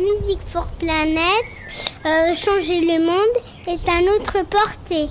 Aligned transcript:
Music 0.00 0.38
for 0.46 0.66
Planet, 0.78 1.44
euh, 2.06 2.34
changer 2.34 2.80
le 2.80 3.04
monde 3.04 3.36
est 3.66 3.86
à 3.86 4.00
notre 4.00 4.48
portée. 4.48 5.10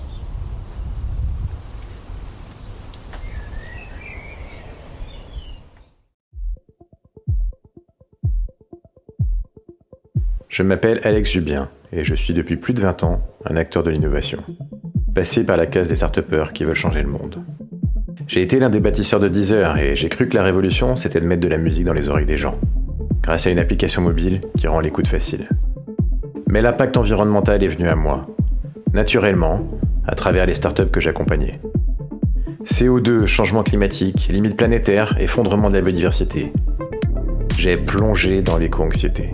Je 10.47 10.63
m'appelle 10.63 10.99
Alex 11.03 11.33
Jubien 11.33 11.69
et 11.91 12.03
je 12.03 12.15
suis 12.15 12.33
depuis 12.33 12.57
plus 12.57 12.73
de 12.73 12.81
20 12.81 13.03
ans 13.03 13.21
un 13.45 13.57
acteur 13.57 13.83
de 13.83 13.91
l'innovation. 13.91 14.39
Passé 15.13 15.45
par 15.45 15.57
la 15.57 15.67
case 15.67 15.89
des 15.89 15.95
start 15.95 16.19
qui 16.51 16.63
veulent 16.63 16.73
changer 16.73 17.03
le 17.03 17.09
monde. 17.09 17.43
J'ai 18.27 18.41
été 18.41 18.57
l'un 18.57 18.71
des 18.71 18.79
bâtisseurs 18.79 19.19
de 19.19 19.27
Deezer 19.27 19.77
et 19.77 19.95
j'ai 19.95 20.09
cru 20.09 20.27
que 20.27 20.35
la 20.35 20.43
révolution 20.43 20.95
c'était 20.95 21.19
de 21.19 21.27
mettre 21.27 21.41
de 21.41 21.47
la 21.47 21.59
musique 21.59 21.85
dans 21.85 21.93
les 21.93 22.09
oreilles 22.09 22.25
des 22.25 22.37
gens, 22.37 22.59
grâce 23.21 23.47
à 23.47 23.49
une 23.49 23.59
application 23.59 24.01
mobile 24.01 24.41
qui 24.57 24.67
rend 24.67 24.79
l'écoute 24.79 25.07
facile. 25.07 25.47
Mais 26.47 26.61
l'impact 26.61 26.97
environnemental 26.97 27.63
est 27.63 27.67
venu 27.67 27.87
à 27.87 27.95
moi, 27.95 28.27
naturellement, 28.93 29.67
à 30.07 30.15
travers 30.15 30.45
les 30.45 30.53
startups 30.53 30.89
que 30.91 30.99
j'accompagnais. 30.99 31.59
CO2, 32.65 33.25
changement 33.25 33.63
climatique, 33.63 34.27
limites 34.31 34.57
planétaires, 34.57 35.15
effondrement 35.19 35.69
de 35.69 35.75
la 35.75 35.81
biodiversité. 35.81 36.51
J'ai 37.57 37.77
plongé 37.77 38.41
dans 38.41 38.57
l'éco-anxiété. 38.57 39.33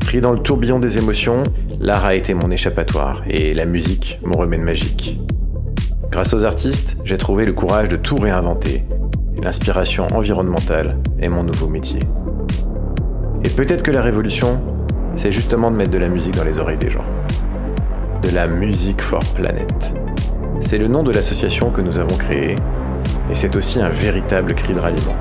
Pris 0.00 0.20
dans 0.20 0.32
le 0.32 0.40
tourbillon 0.40 0.78
des 0.78 0.98
émotions, 0.98 1.42
l'art 1.80 2.04
a 2.04 2.14
été 2.14 2.34
mon 2.34 2.50
échappatoire 2.50 3.22
et 3.28 3.54
la 3.54 3.64
musique 3.64 4.20
mon 4.24 4.36
remède 4.38 4.60
magique. 4.60 5.20
Grâce 6.10 6.34
aux 6.34 6.44
artistes, 6.44 6.98
j'ai 7.04 7.16
trouvé 7.16 7.46
le 7.46 7.54
courage 7.54 7.88
de 7.88 7.96
tout 7.96 8.16
réinventer. 8.16 8.82
L'inspiration 9.42 10.06
environnementale 10.08 10.98
est 11.18 11.28
mon 11.28 11.42
nouveau 11.42 11.68
métier. 11.68 12.00
Et 13.44 13.48
peut-être 13.48 13.82
que 13.82 13.90
la 13.90 14.02
révolution, 14.02 14.62
c'est 15.16 15.32
justement 15.32 15.70
de 15.70 15.76
mettre 15.76 15.90
de 15.90 15.98
la 15.98 16.08
musique 16.08 16.36
dans 16.36 16.44
les 16.44 16.58
oreilles 16.58 16.78
des 16.78 16.90
gens. 16.90 17.04
De 18.22 18.30
la 18.30 18.46
musique 18.46 19.02
for 19.02 19.20
Planet. 19.34 19.94
C'est 20.60 20.78
le 20.78 20.86
nom 20.86 21.02
de 21.02 21.10
l'association 21.10 21.70
que 21.70 21.80
nous 21.80 21.98
avons 21.98 22.16
créée, 22.16 22.54
et 23.30 23.34
c'est 23.34 23.56
aussi 23.56 23.80
un 23.80 23.88
véritable 23.88 24.54
cri 24.54 24.74
de 24.74 24.78
ralliement. 24.78 25.16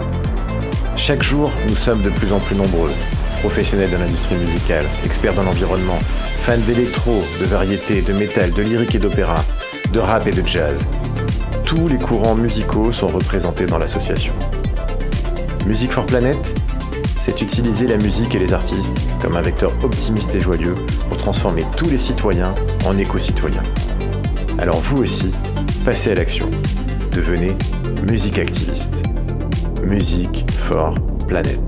Chaque 0.95 1.23
jour, 1.23 1.51
nous 1.67 1.75
sommes 1.75 2.03
de 2.03 2.11
plus 2.11 2.31
en 2.31 2.39
plus 2.39 2.55
nombreux 2.55 2.91
professionnels 3.39 3.89
de 3.89 3.97
l'industrie 3.97 4.35
musicale, 4.35 4.85
experts 5.03 5.33
dans 5.33 5.43
l'environnement, 5.43 5.97
fans 6.41 6.59
d'électro, 6.59 7.23
de 7.39 7.45
variété, 7.45 8.03
de 8.03 8.13
métal, 8.13 8.51
de 8.51 8.61
lyrique 8.61 8.93
et 8.93 8.99
d'opéra, 8.99 9.43
de 9.91 9.99
rap 9.99 10.27
et 10.27 10.31
de 10.31 10.45
jazz. 10.45 10.87
Tous 11.65 11.87
les 11.87 11.97
courants 11.97 12.35
musicaux 12.35 12.91
sont 12.91 13.07
représentés 13.07 13.65
dans 13.65 13.79
l'association. 13.79 14.33
Music 15.65 15.91
for 15.91 16.05
Planet, 16.05 16.60
c'est 17.21 17.41
utiliser 17.41 17.85
la 17.85 17.97
musique 17.97 18.33
et 18.33 18.39
les 18.39 18.51
artistes 18.51 18.91
comme 19.21 19.35
un 19.35 19.41
vecteur 19.41 19.71
optimiste 19.83 20.33
et 20.33 20.41
joyeux 20.41 20.73
pour 21.07 21.17
transformer 21.17 21.63
tous 21.77 21.89
les 21.89 21.99
citoyens 21.99 22.53
en 22.85 22.97
éco-citoyens. 22.97 23.63
Alors 24.57 24.79
vous 24.79 25.03
aussi, 25.03 25.31
passez 25.85 26.11
à 26.11 26.15
l'action. 26.15 26.49
Devenez 27.11 27.55
musique 28.09 28.39
activiste. 28.39 29.03
Music 29.83 30.45
for 30.51 30.95
Planet. 31.27 31.59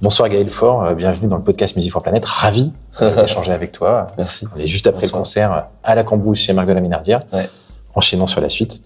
Bonsoir 0.00 0.28
Gaël 0.28 0.50
Fort, 0.50 0.84
euh, 0.84 0.94
bienvenue 0.94 1.28
dans 1.28 1.36
le 1.36 1.42
podcast 1.42 1.76
Musique 1.76 1.92
for 1.92 2.02
Planète. 2.02 2.24
Ravi 2.24 2.72
d'échanger 3.00 3.52
avec 3.52 3.72
toi. 3.72 4.08
Merci. 4.18 4.46
On 4.54 4.58
est 4.58 4.66
juste 4.66 4.86
après 4.86 5.06
le 5.06 5.12
concert 5.12 5.66
à 5.82 5.94
la 5.94 6.04
Cambouche 6.04 6.40
chez 6.40 6.52
Marc 6.52 6.68
de 6.68 6.72
la 6.72 6.80
Minardière. 6.80 7.22
Ouais. 7.32 7.48
Enchaînons 7.94 8.26
sur 8.26 8.40
la 8.40 8.48
suite. 8.48 8.82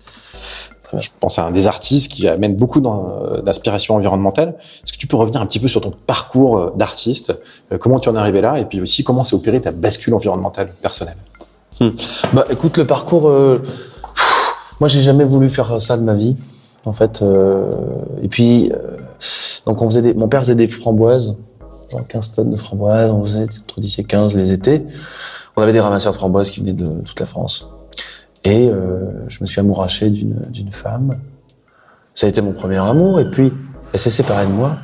Je 0.92 1.08
pense 1.18 1.38
à 1.38 1.46
un 1.46 1.50
des 1.50 1.66
artistes 1.66 2.12
qui 2.12 2.28
amène 2.28 2.54
beaucoup 2.54 2.80
euh, 2.84 3.42
d'inspiration 3.42 3.96
environnementale. 3.96 4.54
Est-ce 4.84 4.92
que 4.92 4.98
tu 4.98 5.06
peux 5.06 5.16
revenir 5.16 5.40
un 5.40 5.46
petit 5.46 5.58
peu 5.58 5.68
sur 5.68 5.80
ton 5.80 5.92
parcours 6.06 6.58
euh, 6.58 6.72
d'artiste 6.76 7.38
Comment 7.80 7.98
tu 7.98 8.08
en 8.08 8.14
es 8.14 8.18
arrivé 8.18 8.40
là 8.40 8.58
Et 8.58 8.64
puis 8.64 8.80
aussi, 8.80 9.02
comment 9.02 9.24
s'est 9.24 9.34
opérée 9.34 9.60
ta 9.60 9.72
bascule 9.72 10.14
environnementale 10.14 10.72
personnelle? 10.80 11.16
Hmm. 11.80 11.90
Bah, 12.32 12.44
écoute, 12.50 12.78
le 12.78 12.86
parcours... 12.86 13.30
moi, 14.80 14.88
j'ai 14.88 15.02
jamais 15.02 15.24
voulu 15.24 15.50
faire 15.50 15.80
ça 15.80 15.96
de 15.96 16.02
ma 16.02 16.14
vie, 16.14 16.36
en 16.84 16.92
fait. 16.92 17.24
et 18.22 18.28
puis 18.28 18.70
donc 19.66 19.82
on 19.82 19.86
faisait 19.86 20.02
des, 20.02 20.14
mon 20.14 20.28
père 20.28 20.40
faisait 20.40 20.54
des 20.54 20.68
framboises, 20.68 21.36
genre 21.90 22.06
15 22.06 22.34
tonnes 22.34 22.50
de 22.50 22.56
framboises, 22.56 23.10
on 23.10 23.24
faisait 23.24 23.42
entre 23.42 23.80
10 23.80 23.98
et 23.98 24.04
15 24.04 24.36
les 24.36 24.52
étés. 24.52 24.82
On 25.56 25.62
avait 25.62 25.72
des 25.72 25.80
ramasseurs 25.80 26.12
de 26.12 26.18
framboises 26.18 26.50
qui 26.50 26.60
venaient 26.60 26.72
de 26.72 27.00
toute 27.00 27.18
la 27.18 27.26
France. 27.26 27.68
Et 28.44 28.68
euh, 28.68 29.28
je 29.28 29.38
me 29.40 29.46
suis 29.46 29.58
amouraché 29.58 30.10
d'une, 30.10 30.70
femme. 30.70 31.18
Ça 32.14 32.26
a 32.26 32.28
été 32.28 32.40
mon 32.40 32.52
premier 32.52 32.76
amour. 32.76 33.18
Et 33.18 33.28
puis, 33.28 33.52
elle 33.92 33.98
s'est 33.98 34.10
séparée 34.10 34.46
de 34.46 34.52
moi. 34.52 34.76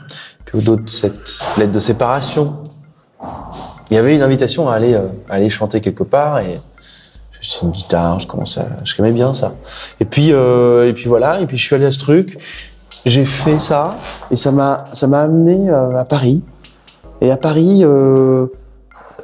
Puis 0.44 0.58
au 0.58 0.60
dos 0.62 0.76
de 0.76 0.88
cette 0.88 1.48
lettre 1.56 1.70
de 1.70 1.78
séparation, 1.78 2.56
il 3.90 3.94
y 3.94 3.98
avait 3.98 4.16
une 4.16 4.22
invitation 4.22 4.68
à 4.68 4.74
aller, 4.74 4.94
euh, 4.94 5.06
aller 5.28 5.48
chanter 5.48 5.80
quelque 5.80 6.02
part. 6.02 6.40
Et 6.40 6.58
j'ai 7.40 7.58
une 7.62 7.70
guitare, 7.70 8.18
je 8.18 8.26
commençais 8.26 8.60
à, 8.60 8.78
je 8.82 8.94
aimais 8.98 9.12
bien 9.12 9.32
ça. 9.32 9.54
Et 10.00 10.04
puis, 10.06 10.32
euh, 10.32 10.88
et 10.88 10.92
puis 10.92 11.04
voilà. 11.04 11.40
Et 11.40 11.46
puis 11.46 11.56
je 11.56 11.62
suis 11.62 11.76
allé 11.76 11.84
à 11.84 11.90
ce 11.92 12.00
truc 12.00 12.38
j'ai 13.06 13.24
fait 13.24 13.58
ça 13.58 13.96
et 14.30 14.36
ça 14.36 14.52
m'a 14.52 14.84
ça 14.92 15.06
m'a 15.06 15.22
amené 15.22 15.70
euh, 15.70 15.96
à 15.96 16.04
Paris. 16.04 16.42
Et 17.20 17.30
à 17.30 17.36
Paris, 17.36 17.80
euh, 17.82 18.46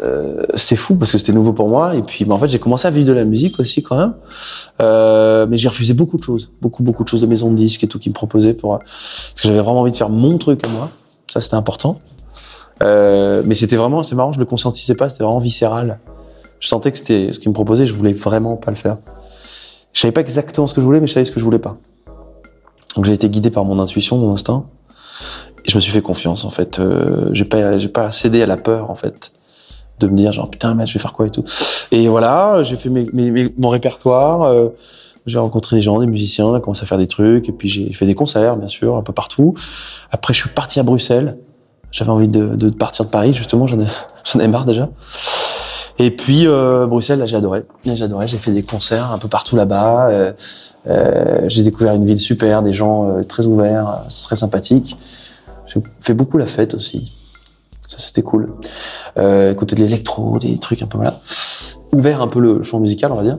euh, 0.02 0.44
c'était 0.54 0.76
fou 0.76 0.94
parce 0.94 1.10
que 1.10 1.18
c'était 1.18 1.32
nouveau 1.32 1.52
pour 1.52 1.68
moi. 1.68 1.94
Et 1.96 2.02
puis, 2.02 2.24
bah, 2.24 2.34
en 2.34 2.38
fait, 2.38 2.48
j'ai 2.48 2.58
commencé 2.58 2.86
à 2.86 2.90
vivre 2.90 3.08
de 3.08 3.12
la 3.12 3.24
musique 3.24 3.58
aussi 3.58 3.82
quand 3.82 3.96
même. 3.96 4.14
Euh, 4.80 5.46
mais 5.48 5.56
j'ai 5.56 5.68
refusé 5.68 5.94
beaucoup 5.94 6.16
de 6.16 6.22
choses, 6.22 6.50
beaucoup 6.60 6.82
beaucoup 6.82 7.02
de 7.02 7.08
choses 7.08 7.20
de 7.20 7.26
maisons 7.26 7.50
de 7.50 7.56
disques 7.56 7.82
et 7.84 7.88
tout 7.88 7.98
qui 7.98 8.08
me 8.08 8.14
proposaient 8.14 8.54
pour 8.54 8.78
parce 8.78 9.32
que 9.34 9.48
j'avais 9.48 9.60
vraiment 9.60 9.80
envie 9.80 9.92
de 9.92 9.96
faire 9.96 10.10
mon 10.10 10.38
truc 10.38 10.64
à 10.64 10.68
moi. 10.68 10.90
Ça, 11.32 11.40
c'était 11.40 11.56
important. 11.56 12.00
Euh, 12.82 13.42
mais 13.44 13.54
c'était 13.54 13.76
vraiment, 13.76 14.02
c'est 14.02 14.14
marrant, 14.14 14.32
je 14.32 14.38
le 14.38 14.44
conscientisais 14.44 14.94
pas. 14.94 15.08
C'était 15.08 15.24
vraiment 15.24 15.40
viscéral. 15.40 15.98
Je 16.60 16.68
sentais 16.68 16.92
que 16.92 16.98
c'était 16.98 17.32
ce 17.32 17.38
qu'ils 17.38 17.50
me 17.50 17.54
proposaient, 17.54 17.86
je 17.86 17.94
voulais 17.94 18.12
vraiment 18.12 18.56
pas 18.56 18.70
le 18.70 18.76
faire. 18.76 18.98
Je 19.92 20.00
savais 20.00 20.12
pas 20.12 20.20
exactement 20.20 20.66
ce 20.66 20.74
que 20.74 20.80
je 20.80 20.86
voulais, 20.86 21.00
mais 21.00 21.06
je 21.06 21.14
savais 21.14 21.26
ce 21.26 21.32
que 21.32 21.40
je 21.40 21.44
voulais 21.44 21.58
pas. 21.58 21.76
Donc 22.98 23.04
j'ai 23.04 23.12
été 23.12 23.30
guidé 23.30 23.52
par 23.52 23.64
mon 23.64 23.78
intuition, 23.78 24.18
mon 24.18 24.32
instinct, 24.32 24.64
et 25.64 25.70
je 25.70 25.76
me 25.76 25.80
suis 25.80 25.92
fait 25.92 26.02
confiance 26.02 26.44
en 26.44 26.50
fait. 26.50 26.80
Euh, 26.80 27.30
j'ai 27.32 27.44
pas, 27.44 27.78
j'ai 27.78 27.86
pas 27.86 28.10
cédé 28.10 28.42
à 28.42 28.46
la 28.46 28.56
peur 28.56 28.90
en 28.90 28.96
fait 28.96 29.30
de 30.00 30.08
me 30.08 30.16
dire 30.16 30.32
genre 30.32 30.50
putain 30.50 30.74
mais 30.74 30.84
je 30.84 30.94
vais 30.94 30.98
faire 30.98 31.12
quoi 31.12 31.28
et 31.28 31.30
tout. 31.30 31.44
Et 31.92 32.08
voilà, 32.08 32.64
j'ai 32.64 32.74
fait 32.74 32.88
mes, 32.88 33.06
mes, 33.12 33.54
mon 33.56 33.68
répertoire. 33.68 34.42
Euh, 34.42 34.70
j'ai 35.26 35.38
rencontré 35.38 35.76
des 35.76 35.82
gens, 35.82 36.00
des 36.00 36.08
musiciens, 36.08 36.46
on 36.46 36.54
a 36.54 36.60
commencé 36.60 36.82
à 36.82 36.86
faire 36.86 36.98
des 36.98 37.06
trucs, 37.06 37.48
et 37.48 37.52
puis 37.52 37.68
j'ai 37.68 37.92
fait 37.92 38.06
des 38.06 38.16
concerts, 38.16 38.56
bien 38.56 38.66
sûr, 38.66 38.96
un 38.96 39.02
peu 39.02 39.12
partout. 39.12 39.54
Après, 40.10 40.34
je 40.34 40.40
suis 40.40 40.48
parti 40.48 40.80
à 40.80 40.82
Bruxelles. 40.82 41.38
J'avais 41.92 42.10
envie 42.10 42.26
de, 42.26 42.56
de, 42.56 42.68
partir 42.68 43.04
de 43.04 43.10
Paris, 43.10 43.32
justement, 43.32 43.68
j'en 43.68 43.80
ai, 43.80 43.86
j'en 44.24 44.40
ai 44.40 44.48
marre 44.48 44.64
déjà. 44.64 44.88
Et 45.98 46.10
puis 46.12 46.46
euh, 46.46 46.86
Bruxelles, 46.86 47.18
là, 47.18 47.26
j'ai 47.26 47.36
adoré. 47.36 47.64
J'ai. 47.84 47.96
J'ai 48.26 48.38
fait 48.38 48.52
des 48.52 48.62
concerts 48.62 49.10
un 49.10 49.18
peu 49.18 49.28
partout 49.28 49.56
là-bas. 49.56 50.10
Euh, 50.10 50.32
euh, 50.86 51.44
j'ai 51.48 51.62
découvert 51.62 51.94
une 51.94 52.06
ville 52.06 52.20
super, 52.20 52.62
des 52.62 52.72
gens 52.72 53.08
euh, 53.08 53.22
très 53.22 53.46
ouverts, 53.46 53.88
euh, 53.88 54.08
très 54.08 54.36
sympathiques. 54.36 54.96
J'ai 55.66 55.82
fait 56.00 56.14
beaucoup 56.14 56.38
la 56.38 56.46
fête 56.46 56.74
aussi. 56.74 57.12
Ça, 57.86 57.98
c'était 57.98 58.22
cool. 58.22 58.54
Euh, 59.16 59.52
écouter 59.52 59.74
de 59.74 59.82
l'électro, 59.82 60.38
des 60.38 60.58
trucs 60.58 60.82
un 60.82 60.86
peu 60.86 60.98
voilà. 60.98 61.20
Ouvert 61.92 62.22
un 62.22 62.28
peu 62.28 62.40
le 62.40 62.62
champ 62.62 62.80
musical, 62.80 63.10
on 63.12 63.16
va 63.16 63.22
dire. 63.22 63.38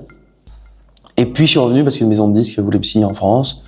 Et 1.17 1.25
puis, 1.25 1.45
je 1.45 1.51
suis 1.51 1.59
revenu 1.59 1.83
parce 1.83 1.97
qu'une 1.97 2.07
maison 2.07 2.27
de 2.27 2.33
disques 2.33 2.59
voulait 2.59 2.77
me 2.77 2.83
signer 2.83 3.05
en 3.05 3.13
France. 3.13 3.63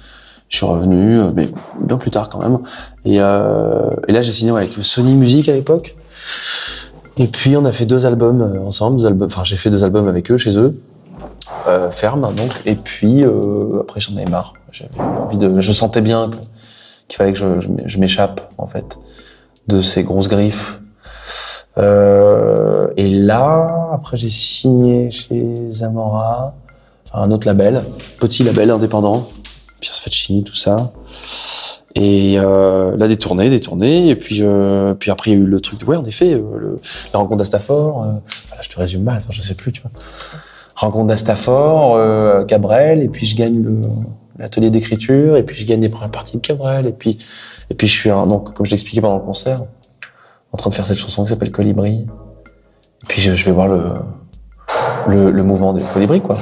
Je 0.49 0.57
suis 0.57 0.65
revenu, 0.65 1.19
mais 1.33 1.49
bien 1.79 1.97
plus 1.97 2.11
tard 2.11 2.29
quand 2.29 2.39
même. 2.39 2.59
Et, 3.05 3.21
euh, 3.21 3.91
et 4.07 4.11
là, 4.11 4.21
j'ai 4.21 4.33
signé 4.33 4.51
avec 4.51 4.73
Sony 4.81 5.15
Music 5.15 5.47
à 5.47 5.53
l'époque. 5.53 5.95
Et 7.17 7.27
puis, 7.27 7.57
on 7.57 7.65
a 7.65 7.71
fait 7.71 7.85
deux 7.85 8.05
albums 8.05 8.59
ensemble. 8.65 8.97
Deux 8.97 9.05
albums, 9.05 9.27
enfin, 9.27 9.43
j'ai 9.43 9.57
fait 9.57 9.69
deux 9.69 9.83
albums 9.83 10.07
avec 10.07 10.31
eux, 10.31 10.37
chez 10.37 10.57
eux. 10.57 10.81
Euh, 11.67 11.91
ferme 11.91 12.33
donc. 12.33 12.61
Et 12.65 12.75
puis 12.75 13.23
euh, 13.23 13.81
après 13.81 13.99
j'en 13.99 14.15
avais 14.15 14.25
marre. 14.25 14.53
J'avais 14.71 14.89
envie 14.99 15.37
de 15.37 15.59
je 15.59 15.71
sentais 15.71 16.01
bien 16.01 16.31
qu'il 17.07 17.17
fallait 17.17 17.33
que 17.33 17.39
je, 17.39 17.45
je, 17.85 17.97
m'échappe 17.99 18.49
en 18.57 18.67
fait 18.67 18.97
de 19.67 19.81
ces 19.81 20.03
grosses 20.03 20.27
griffes. 20.27 20.79
Euh, 21.77 22.87
et 22.97 23.09
là 23.09 23.89
après 23.93 24.17
j'ai 24.17 24.29
signé 24.29 25.11
chez 25.11 25.55
Zamora 25.69 26.55
un 27.13 27.29
autre 27.31 27.47
label. 27.47 27.83
Petit 28.19 28.43
label 28.43 28.71
indépendant. 28.71 29.27
Pierce 29.81 29.99
Faccini 29.99 30.43
tout 30.43 30.55
ça 30.55 30.91
et 31.95 32.35
euh, 32.37 32.95
là 32.97 33.07
des 33.07 33.17
tournées 33.17 33.49
des 33.49 33.59
tournées 33.59 34.09
et 34.09 34.15
puis 34.15 34.35
je, 34.35 34.93
puis 34.93 35.11
après 35.11 35.31
il 35.31 35.33
y 35.33 35.37
a 35.37 35.43
eu 35.43 35.45
le 35.45 35.59
truc 35.59 35.79
de 35.79 35.85
ouais 35.85 35.97
en 35.97 36.05
effet 36.05 36.33
euh, 36.33 36.41
le, 36.57 36.79
la 37.13 37.19
rencontre 37.19 37.37
d'Astafor 37.37 38.03
euh, 38.03 38.11
je 38.61 38.69
te 38.69 38.79
résume 38.79 39.03
mal 39.03 39.21
je 39.29 39.41
sais 39.41 39.55
plus 39.55 39.71
tu 39.71 39.81
vois 39.81 39.91
rencontre 40.85 41.07
d'Astafor, 41.07 41.95
euh, 41.95 42.43
Cabrel, 42.43 43.01
et 43.01 43.07
puis 43.07 43.25
je 43.25 43.35
gagne 43.35 43.81
l'atelier 44.37 44.69
d'écriture, 44.69 45.37
et 45.37 45.43
puis 45.43 45.55
je 45.55 45.65
gagne 45.65 45.81
les 45.81 45.89
premières 45.89 46.11
parties 46.11 46.37
de 46.37 46.41
Cabrel, 46.41 46.87
et 46.87 46.93
puis 46.93 47.19
et 47.69 47.73
puis 47.73 47.87
je 47.87 47.93
suis 47.93 48.09
donc 48.09 48.53
comme 48.53 48.65
je 48.65 48.71
l'expliquais 48.71 49.01
pendant 49.01 49.17
le 49.17 49.23
concert, 49.23 49.63
en 50.51 50.57
train 50.57 50.69
de 50.69 50.75
faire 50.75 50.85
cette 50.85 50.97
chanson 50.97 51.23
qui 51.23 51.29
s'appelle 51.29 51.51
Colibri. 51.51 52.07
Et 53.03 53.07
puis 53.07 53.21
je, 53.21 53.45
vais 53.45 53.51
voir 53.51 53.67
le, 53.67 53.83
le, 55.07 55.31
le 55.31 55.43
mouvement 55.43 55.73
de 55.73 55.81
Colibri 55.93 56.21
quoi. 56.21 56.37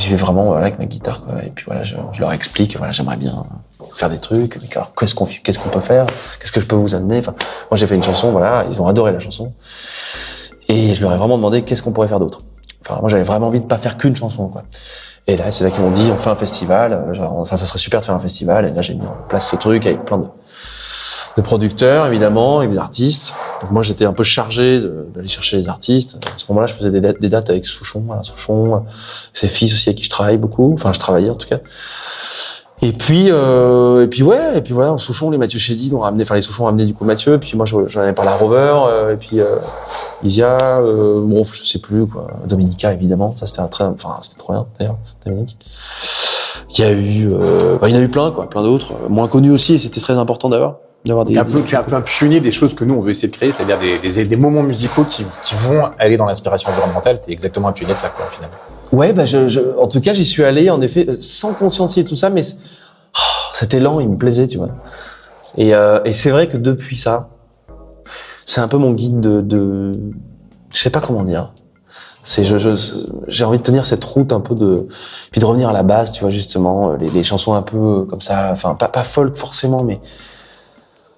J'y 0.00 0.08
vais 0.08 0.16
vraiment 0.16 0.46
voilà, 0.46 0.62
avec 0.62 0.78
ma 0.78 0.86
guitare, 0.86 1.22
quoi. 1.22 1.44
Et 1.44 1.50
puis 1.50 1.66
voilà, 1.66 1.82
je, 1.84 1.94
leur 2.18 2.32
explique, 2.32 2.74
voilà, 2.78 2.90
j'aimerais 2.90 3.18
bien 3.18 3.44
faire 3.92 4.08
des 4.08 4.18
trucs. 4.18 4.56
Mais 4.62 4.68
alors, 4.74 4.94
qu'est-ce 4.94 5.14
qu'on 5.14 5.26
qu'est-ce 5.26 5.58
qu'on 5.58 5.68
peut 5.68 5.80
faire? 5.80 6.06
Qu'est-ce 6.40 6.52
que 6.52 6.60
je 6.60 6.64
peux 6.64 6.74
vous 6.74 6.94
amener? 6.94 7.18
Enfin, 7.18 7.34
moi, 7.70 7.76
j'ai 7.76 7.86
fait 7.86 7.96
une 7.96 8.02
chanson, 8.02 8.30
voilà, 8.30 8.64
ils 8.70 8.80
ont 8.80 8.86
adoré 8.86 9.12
la 9.12 9.20
chanson. 9.20 9.52
Et 10.68 10.94
je 10.94 11.02
leur 11.02 11.12
ai 11.12 11.18
vraiment 11.18 11.36
demandé 11.36 11.62
qu'est-ce 11.62 11.82
qu'on 11.82 11.92
pourrait 11.92 12.08
faire 12.08 12.18
d'autre? 12.18 12.38
Enfin, 12.80 12.98
moi, 13.00 13.10
j'avais 13.10 13.24
vraiment 13.24 13.48
envie 13.48 13.60
de 13.60 13.66
pas 13.66 13.76
faire 13.76 13.98
qu'une 13.98 14.16
chanson, 14.16 14.48
quoi. 14.48 14.62
Et 15.26 15.36
là, 15.36 15.52
c'est 15.52 15.64
là 15.64 15.70
qu'ils 15.70 15.82
m'ont 15.82 15.90
dit, 15.90 16.10
on 16.10 16.16
fait 16.16 16.30
un 16.30 16.36
festival. 16.36 16.94
euh, 16.94 17.12
Genre, 17.12 17.38
enfin, 17.38 17.58
ça 17.58 17.66
serait 17.66 17.78
super 17.78 18.00
de 18.00 18.06
faire 18.06 18.14
un 18.14 18.20
festival. 18.20 18.64
Et 18.64 18.70
là, 18.70 18.80
j'ai 18.80 18.94
mis 18.94 19.06
en 19.06 19.16
place 19.28 19.50
ce 19.50 19.56
truc 19.56 19.84
avec 19.84 20.06
plein 20.06 20.16
de, 20.16 20.26
de 21.36 21.42
producteurs, 21.42 22.06
évidemment, 22.06 22.58
avec 22.58 22.70
des 22.70 22.78
artistes. 22.78 23.34
Donc, 23.62 23.70
moi, 23.70 23.82
j'étais 23.82 24.04
un 24.04 24.12
peu 24.12 24.24
chargé 24.24 24.80
d'aller 25.14 25.28
chercher 25.28 25.56
les 25.56 25.68
artistes. 25.68 26.18
À 26.26 26.36
ce 26.38 26.44
moment-là, 26.48 26.66
je 26.66 26.74
faisais 26.74 26.90
des 26.90 27.00
dates, 27.00 27.20
des 27.20 27.28
dates 27.28 27.50
avec 27.50 27.64
Souchon, 27.64 28.02
voilà, 28.06 28.22
Souchon, 28.22 28.84
ses 29.32 29.48
fils 29.48 29.72
aussi 29.72 29.88
avec 29.90 29.98
qui 29.98 30.04
je 30.04 30.10
travaille 30.10 30.38
beaucoup. 30.38 30.72
Enfin, 30.74 30.92
je 30.92 30.98
travaillais 30.98 31.30
en 31.30 31.34
tout 31.36 31.46
cas. 31.48 31.58
Et 32.82 32.92
puis, 32.92 33.26
euh, 33.30 34.04
et 34.04 34.06
puis 34.06 34.22
ouais, 34.22 34.56
et 34.56 34.62
puis 34.62 34.72
voilà, 34.72 34.96
Souchon, 34.96 35.28
les 35.30 35.36
Mathieu 35.36 35.58
Chédid 35.58 35.92
ont 35.92 35.98
ramené, 35.98 36.22
enfin 36.22 36.34
les 36.34 36.40
Souchons 36.40 36.64
ont 36.64 36.68
amené 36.68 36.86
du 36.86 36.94
coup 36.94 37.04
Mathieu, 37.04 37.36
puis 37.38 37.54
moi 37.54 37.66
je- 37.66 37.86
j'en 37.88 38.00
avais 38.00 38.14
parlé 38.14 38.30
à 38.30 38.36
Rover, 38.36 38.74
euh, 38.88 39.12
et 39.12 39.16
puis 39.18 39.38
euh, 39.38 39.56
Isia, 40.24 40.78
euh, 40.80 41.20
bon 41.20 41.44
je 41.44 41.62
sais 41.62 41.78
plus 41.78 42.06
quoi, 42.06 42.28
Dominica 42.46 42.90
évidemment, 42.94 43.36
ça 43.38 43.44
c'était 43.44 43.60
un 43.60 43.66
très, 43.66 43.84
enfin 43.84 44.14
c'était 44.22 44.38
trop 44.38 44.54
bien 44.54 44.66
d'ailleurs, 44.78 44.96
Dominique. 45.26 45.58
Il 46.70 46.80
y 46.80 46.84
a 46.84 46.90
eu, 46.92 47.28
euh, 47.30 47.76
bah, 47.78 47.90
il 47.90 47.94
y 47.94 47.98
en 47.98 48.00
a 48.00 48.02
eu 48.02 48.08
plein 48.08 48.30
quoi, 48.30 48.48
plein 48.48 48.62
d'autres, 48.62 48.94
euh, 48.94 49.08
moins 49.10 49.28
connus 49.28 49.50
aussi, 49.50 49.74
et 49.74 49.78
c'était 49.78 50.00
très 50.00 50.14
important 50.14 50.48
d'avoir, 50.48 50.76
d'avoir 51.04 51.24
des. 51.24 51.32
Tu 51.32 51.38
es 51.38 51.40
un 51.40 51.44
peu, 51.44 51.62
tu 51.62 51.76
un 51.76 51.82
peu 51.82 51.94
un 51.96 52.00
pionnier 52.02 52.40
des 52.40 52.50
choses 52.50 52.74
que 52.74 52.84
nous 52.84 52.94
on 52.94 53.00
veut 53.00 53.10
essayer 53.10 53.28
de 53.28 53.36
créer, 53.36 53.52
c'est-à-dire 53.52 53.78
des, 53.78 53.98
des, 53.98 54.24
des 54.24 54.36
moments 54.36 54.62
musicaux 54.62 55.04
qui, 55.04 55.24
qui 55.42 55.54
vont 55.54 55.82
aller 55.98 56.16
dans 56.16 56.26
l'inspiration 56.26 56.70
environnementale. 56.70 57.20
T'es 57.20 57.32
exactement 57.32 57.68
un 57.68 57.72
pionnier 57.72 57.94
de 57.94 57.98
ça, 57.98 58.08
quoi, 58.08 58.26
au 58.26 58.34
final. 58.34 58.50
Ouais, 58.92 59.12
bah 59.12 59.24
je, 59.24 59.48
je, 59.48 59.60
en 59.78 59.86
tout 59.86 60.00
cas 60.00 60.12
j'y 60.12 60.24
suis 60.24 60.42
allé 60.42 60.68
en 60.68 60.80
effet 60.80 61.06
euh, 61.08 61.16
sans 61.20 61.54
conscientiser 61.54 62.04
tout 62.04 62.16
ça, 62.16 62.28
mais 62.28 62.42
oh, 62.42 63.20
cet 63.54 63.72
élan 63.72 64.00
il 64.00 64.08
me 64.08 64.16
plaisait, 64.16 64.48
tu 64.48 64.58
vois. 64.58 64.70
Et, 65.56 65.74
euh, 65.74 66.00
et 66.04 66.12
c'est 66.12 66.30
vrai 66.30 66.48
que 66.48 66.56
depuis 66.56 66.96
ça, 66.96 67.28
c'est 68.44 68.60
un 68.60 68.68
peu 68.68 68.78
mon 68.78 68.92
guide 68.92 69.20
de, 69.20 69.40
de 69.40 69.92
je 70.72 70.78
sais 70.78 70.90
pas 70.90 71.00
comment 71.00 71.22
dire. 71.22 71.52
C'est 72.24 72.44
je, 72.44 72.58
j'ai 73.28 73.44
envie 73.44 73.58
de 73.58 73.62
tenir 73.62 73.86
cette 73.86 74.04
route 74.04 74.32
un 74.32 74.40
peu 74.40 74.54
de 74.54 74.88
puis 75.30 75.40
de 75.40 75.46
revenir 75.46 75.70
à 75.70 75.72
la 75.72 75.82
base, 75.82 76.12
tu 76.12 76.20
vois 76.20 76.30
justement 76.30 76.94
les, 76.94 77.08
les 77.08 77.24
chansons 77.24 77.54
un 77.54 77.62
peu 77.62 77.76
euh, 77.76 78.04
comme 78.04 78.20
ça, 78.20 78.50
enfin 78.52 78.74
pas 78.74 78.88
pas 78.88 79.04
folk 79.04 79.36
forcément, 79.36 79.84
mais 79.84 80.00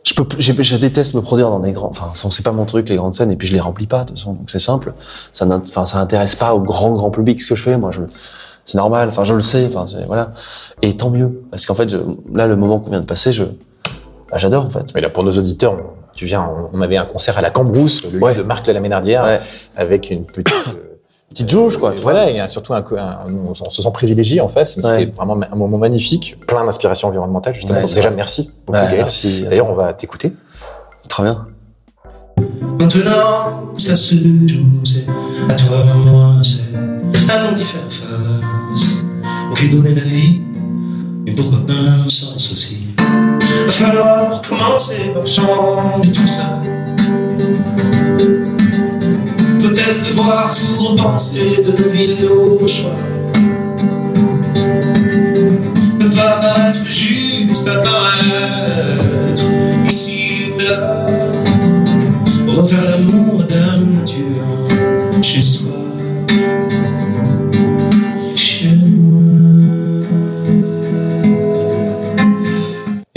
je 0.04 0.14
peux 0.14 0.24
j'ai- 0.38 0.60
je 0.62 0.76
déteste 0.76 1.14
me 1.14 1.20
produire 1.22 1.48
dans 1.50 1.60
des 1.60 1.72
grands 1.72 1.88
enfin 1.90 2.10
c'est 2.30 2.44
pas 2.44 2.52
mon 2.52 2.64
truc 2.64 2.88
les 2.88 2.96
grandes 2.96 3.14
scènes 3.14 3.30
et 3.30 3.36
puis 3.36 3.46
je 3.48 3.52
les 3.54 3.60
remplis 3.60 3.86
pas 3.86 4.02
de 4.02 4.08
toute 4.08 4.18
façon 4.18 4.32
donc 4.34 4.50
c'est 4.50 4.58
simple 4.58 4.94
ça 5.32 5.46
enfin 5.46 5.86
ça 5.86 5.98
intéresse 5.98 6.34
pas 6.34 6.54
au 6.54 6.60
grand 6.60 6.90
grand 6.94 7.10
public 7.10 7.40
ce 7.40 7.48
que 7.48 7.54
je 7.56 7.62
fais 7.62 7.78
moi 7.78 7.90
je 7.92 8.00
c'est 8.64 8.78
normal 8.78 9.08
enfin 9.08 9.24
je 9.24 9.34
le 9.34 9.40
sais 9.40 9.66
enfin 9.66 9.86
voilà 10.06 10.32
et 10.82 10.96
tant 10.96 11.10
mieux 11.10 11.42
parce 11.50 11.66
qu'en 11.66 11.74
fait 11.74 11.88
je, 11.88 11.98
là 12.34 12.46
le 12.46 12.56
moment 12.56 12.78
qu'on 12.80 12.90
vient 12.90 13.00
de 13.00 13.06
passer 13.06 13.32
je 13.32 13.44
bah, 13.44 14.38
j'adore 14.38 14.64
en 14.64 14.70
fait 14.70 14.92
Mais 14.94 15.00
là, 15.02 15.10
pour 15.10 15.24
nos 15.24 15.32
auditeurs, 15.32 15.74
on- 15.74 16.02
tu 16.14 16.24
viens, 16.26 16.42
on, 16.72 16.76
on 16.78 16.80
avait 16.82 16.96
un 16.98 17.04
concert 17.06 17.36
à 17.38 17.42
la 17.42 17.50
Cambrousse, 17.50 18.02
le 18.04 18.10
lieu 18.18 18.22
Ouais. 18.24 18.34
de 18.34 18.42
Marc 18.42 18.66
la 18.66 18.80
Ménardière, 18.80 19.22
Ouais. 19.24 19.40
avec 19.76 20.10
une 20.10 20.24
petite. 20.24 20.54
Petite 21.32 21.50
jauge 21.50 21.76
quoi 21.78 21.94
voilà, 22.02 22.30
et 22.30 22.40
surtout 22.48 22.74
un, 22.74 22.78
un- 22.78 23.26
on 23.48 23.54
se 23.54 23.82
sent 23.82 23.88
privilégié 23.92 24.40
en 24.40 24.48
face, 24.48 24.76
mais 24.76 24.84
Ouais. 24.86 24.98
c'était 25.00 25.12
vraiment 25.12 25.38
un 25.50 25.56
moment 25.56 25.78
magnifique, 25.78 26.36
plein 26.46 26.64
d'inspiration 26.64 27.08
environnementale 27.08 27.54
justement. 27.54 27.74
Ouais, 27.78 27.86
déjà, 27.86 28.08
vrai. 28.08 28.16
merci 28.16 28.50
beaucoup, 28.66 28.78
Ouais, 28.78 28.84
Gaël. 28.86 28.96
merci 28.98 29.42
D'ailleurs, 29.48 29.70
on 29.70 29.74
va 29.74 29.92
t'écouter. 29.92 30.32
très 31.08 31.22
bien 31.24 31.46
Maintenant 32.80 33.72
ça 33.76 33.94
se 33.96 34.14
joue, 34.16 34.64
c'est 34.84 35.06
à 35.48 35.54
toi, 35.54 35.78
à 35.90 35.94
moi, 35.94 36.36
c'est 36.42 36.62
à 37.30 37.50
nous 37.50 37.56
d'y 37.56 37.64
faire 37.64 37.82
face. 37.88 39.02
Ok, 39.52 39.70
donner 39.70 39.94
la 39.94 40.00
vie, 40.02 40.40
mais 41.26 41.32
pourquoi 41.32 41.58
un 41.68 42.08
sens 42.08 42.50
aussi? 42.52 42.88
Va 43.66 43.70
falloir 43.70 44.42
commencer 44.42 45.10
par 45.14 45.26
changer 45.26 46.10
tout 46.10 46.26
ça. 46.26 46.58
Peut-être 49.82 50.06
devoir 50.06 50.54
tout 50.54 50.80
repenser 50.80 51.56
de 51.56 51.72
nos 51.72 51.90
vies, 51.90 52.14
de 52.14 52.28
nos 52.28 52.68
choix. 52.68 52.94
Ne 56.00 56.08
pas 56.14 56.68
être 56.68 56.84
juste 56.88 57.66
apparaître 57.66 59.42
ici 59.88 60.52
ou 60.54 60.60
là. 60.60 61.06
Refaire 62.46 62.84
l'amour 62.90 63.42
Dame 63.42 63.94
Nature 63.94 64.68
chez 65.20 65.42
soi. 65.42 65.81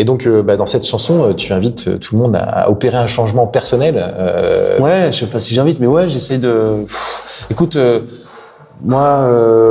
Et 0.06 0.08
donc, 0.08 0.28
euh, 0.28 0.44
bah, 0.44 0.56
dans 0.56 0.68
cette 0.68 0.86
chanson, 0.86 1.24
euh, 1.24 1.34
tu 1.34 1.52
invites 1.52 1.88
euh, 1.88 1.98
tout 1.98 2.16
le 2.16 2.22
monde 2.22 2.36
à, 2.36 2.70
opérer 2.70 2.98
un 2.98 3.08
changement 3.08 3.48
personnel. 3.48 3.96
Ouais, 4.80 5.10
je 5.12 5.22
sais 5.22 5.26
pas 5.26 5.40
si 5.40 5.56
j'invite, 5.56 5.80
mais 5.80 5.88
ouais, 5.88 6.08
j'essaie 6.10 6.38
de. 6.38 6.86
Écoute, 7.50 7.76
moi, 8.84 9.28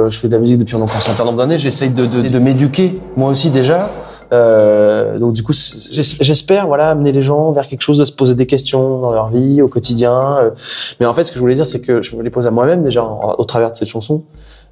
je 0.08 0.18
fais 0.18 0.26
de 0.26 0.32
la 0.32 0.40
musique 0.40 0.58
depuis 0.58 0.74
un 0.74 0.88
certain 0.88 1.24
nombre 1.24 1.38
d'années. 1.38 1.56
J'essaie 1.56 1.88
de, 1.88 2.38
m'éduquer, 2.40 2.96
moi 3.16 3.30
aussi 3.30 3.50
déjà. 3.50 3.90
Donc 4.32 5.34
du 5.34 5.44
coup, 5.44 5.52
j'espère 5.52 6.66
voilà 6.66 6.90
amener 6.90 7.12
les 7.12 7.22
gens 7.22 7.52
vers 7.52 7.68
quelque 7.68 7.82
chose 7.82 7.98
de 7.98 8.04
se 8.04 8.10
poser 8.10 8.34
des 8.34 8.46
questions 8.46 8.98
dans 8.98 9.12
leur 9.12 9.28
vie 9.28 9.62
au 9.62 9.68
quotidien. 9.68 10.50
Mais 10.98 11.06
en 11.06 11.14
fait, 11.14 11.26
ce 11.26 11.30
que 11.30 11.36
je 11.36 11.40
voulais 11.40 11.54
dire, 11.54 11.66
c'est 11.66 11.80
que 11.80 12.02
je 12.02 12.16
me 12.16 12.22
les 12.24 12.30
pose 12.30 12.48
à 12.48 12.50
moi-même 12.50 12.82
déjà 12.82 13.04
au 13.04 13.44
travers 13.44 13.70
de 13.70 13.76
cette 13.76 13.88
chanson. 13.88 14.24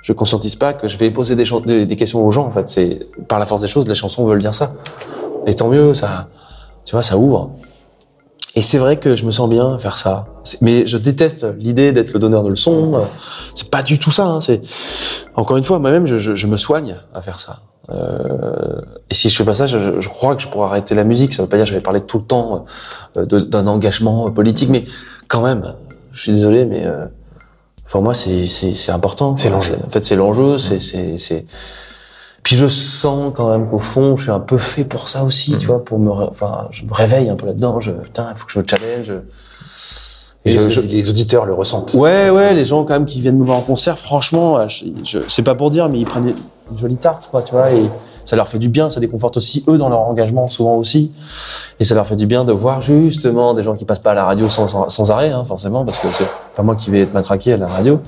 Je 0.02 0.12
conscientise 0.12 0.56
pas 0.56 0.72
que 0.72 0.88
je 0.88 0.98
vais 0.98 1.12
poser 1.12 1.36
des 1.36 1.96
questions 1.96 2.26
aux 2.26 2.32
gens. 2.32 2.46
En 2.46 2.50
fait, 2.50 2.68
c'est 2.68 3.06
par 3.28 3.38
la 3.38 3.46
force 3.46 3.60
des 3.60 3.68
choses, 3.68 3.86
les 3.86 3.94
chansons 3.94 4.26
veulent 4.26 4.40
dire 4.40 4.54
ça. 4.54 4.72
Et 5.46 5.54
tant 5.54 5.68
mieux, 5.68 5.94
ça, 5.94 6.28
tu 6.84 6.92
vois, 6.92 7.02
ça 7.02 7.16
ouvre. 7.16 7.50
Et 8.54 8.62
c'est 8.62 8.78
vrai 8.78 8.98
que 8.98 9.16
je 9.16 9.24
me 9.24 9.30
sens 9.30 9.48
bien 9.48 9.74
à 9.74 9.78
faire 9.78 9.96
ça. 9.96 10.26
Mais 10.60 10.86
je 10.86 10.98
déteste 10.98 11.46
l'idée 11.58 11.92
d'être 11.92 12.12
le 12.12 12.18
donneur 12.18 12.42
de 12.42 12.50
leçons. 12.50 13.02
C'est 13.54 13.70
pas 13.70 13.82
du 13.82 13.98
tout 13.98 14.10
ça. 14.10 14.26
Hein. 14.26 14.40
C'est 14.40 14.60
encore 15.34 15.56
une 15.56 15.64
fois, 15.64 15.78
moi-même, 15.78 16.06
je, 16.06 16.18
je, 16.18 16.34
je 16.34 16.46
me 16.46 16.58
soigne 16.58 16.96
à 17.14 17.22
faire 17.22 17.38
ça. 17.38 17.60
Euh, 17.90 18.80
et 19.10 19.14
si 19.14 19.28
je 19.28 19.36
fais 19.36 19.44
pas 19.44 19.54
ça, 19.54 19.66
je, 19.66 20.00
je 20.00 20.08
crois 20.08 20.36
que 20.36 20.42
je 20.42 20.48
pourrais 20.48 20.66
arrêter 20.66 20.94
la 20.94 21.04
musique. 21.04 21.34
Ça 21.34 21.42
veut 21.42 21.48
pas 21.48 21.56
dire 21.56 21.64
que 21.64 21.70
je 21.70 21.74
vais 21.74 21.80
parler 21.80 22.00
tout 22.00 22.18
le 22.18 22.24
temps 22.24 22.66
euh, 23.16 23.24
d'un 23.24 23.66
engagement 23.66 24.30
politique, 24.30 24.68
mais 24.68 24.84
quand 25.28 25.42
même, 25.42 25.74
je 26.12 26.20
suis 26.20 26.32
désolé, 26.32 26.66
mais 26.66 26.84
euh, 26.84 27.06
pour 27.88 28.02
moi, 28.02 28.14
c'est 28.14 28.90
important. 28.90 29.36
C'est 29.36 29.50
l'enjeu. 29.50 29.76
En 29.86 29.90
fait, 29.90 30.04
c'est 30.04 30.16
l'enjeu. 30.16 30.58
C'est 30.58 30.80
c'est 30.80 31.18
c'est. 31.18 31.46
Puis 32.42 32.56
je 32.56 32.66
sens 32.66 33.32
quand 33.36 33.48
même 33.50 33.68
qu'au 33.68 33.78
fond, 33.78 34.16
je 34.16 34.22
suis 34.24 34.30
un 34.32 34.40
peu 34.40 34.58
fait 34.58 34.84
pour 34.84 35.08
ça 35.08 35.22
aussi, 35.24 35.56
tu 35.58 35.66
vois, 35.68 35.84
pour 35.84 35.98
me, 35.98 36.10
enfin, 36.10 36.66
je 36.72 36.84
me 36.84 36.92
réveille 36.92 37.28
un 37.30 37.36
peu 37.36 37.46
là-dedans. 37.46 37.80
Je, 37.80 37.92
putain, 37.92 38.26
il 38.30 38.36
faut 38.36 38.46
que 38.46 38.52
je 38.52 38.58
me 38.58 38.64
challenge. 38.68 39.12
et 40.44 40.56
je- 40.58 40.64
les, 40.64 40.70
je- 40.72 40.80
les 40.80 41.08
auditeurs 41.08 41.46
le 41.46 41.54
ressentent. 41.54 41.94
Ouais, 41.94 42.30
ouais, 42.30 42.52
les 42.52 42.64
gens 42.64 42.82
quand 42.84 42.94
même 42.94 43.06
qui 43.06 43.20
viennent 43.20 43.38
me 43.38 43.44
voir 43.44 43.58
en 43.58 43.62
concert, 43.62 43.96
franchement, 43.96 44.58
euh, 44.58 44.66
je, 44.68 44.86
je- 45.04 45.18
c'est 45.28 45.42
pas 45.44 45.54
pour 45.54 45.70
dire, 45.70 45.88
mais 45.88 45.98
ils 46.00 46.04
prennent 46.06 46.34
une 46.72 46.78
jolie 46.78 46.96
tarte, 46.96 47.28
quoi, 47.30 47.42
tu 47.42 47.52
vois, 47.52 47.70
et 47.70 47.88
ça 48.24 48.34
leur 48.34 48.48
fait 48.48 48.58
du 48.58 48.68
bien, 48.68 48.90
ça 48.90 48.98
déconforte 48.98 49.36
aussi 49.36 49.64
eux 49.68 49.78
dans 49.78 49.88
leur 49.88 50.00
engagement, 50.00 50.48
souvent 50.48 50.74
aussi, 50.74 51.12
et 51.78 51.84
ça 51.84 51.94
leur 51.94 52.06
fait 52.08 52.16
du 52.16 52.26
bien 52.26 52.44
de 52.44 52.50
voir 52.52 52.82
justement 52.82 53.54
des 53.54 53.62
gens 53.62 53.76
qui 53.76 53.84
passent 53.84 53.98
pas 54.00 54.12
à 54.12 54.14
la 54.14 54.24
radio 54.24 54.48
sans, 54.48 54.66
sans, 54.66 54.88
sans 54.88 55.10
arrêt, 55.12 55.30
hein, 55.30 55.44
forcément, 55.44 55.84
parce 55.84 56.00
que 56.00 56.08
c'est 56.12 56.26
pas 56.56 56.64
moi 56.64 56.74
qui 56.74 56.90
vais 56.90 57.02
être 57.02 57.14
matraqué 57.14 57.52
à 57.52 57.56
la 57.56 57.68
radio, 57.68 58.00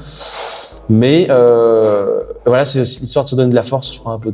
mais 0.88 1.28
euh, 1.30 2.20
voilà, 2.46 2.64
c'est 2.64 2.80
aussi 2.80 3.00
l'histoire 3.00 3.24
de 3.24 3.30
se 3.30 3.34
donner 3.36 3.50
de 3.50 3.54
la 3.54 3.62
force, 3.62 3.92
je 3.92 3.98
crois 3.98 4.12
un 4.12 4.18
peu. 4.18 4.32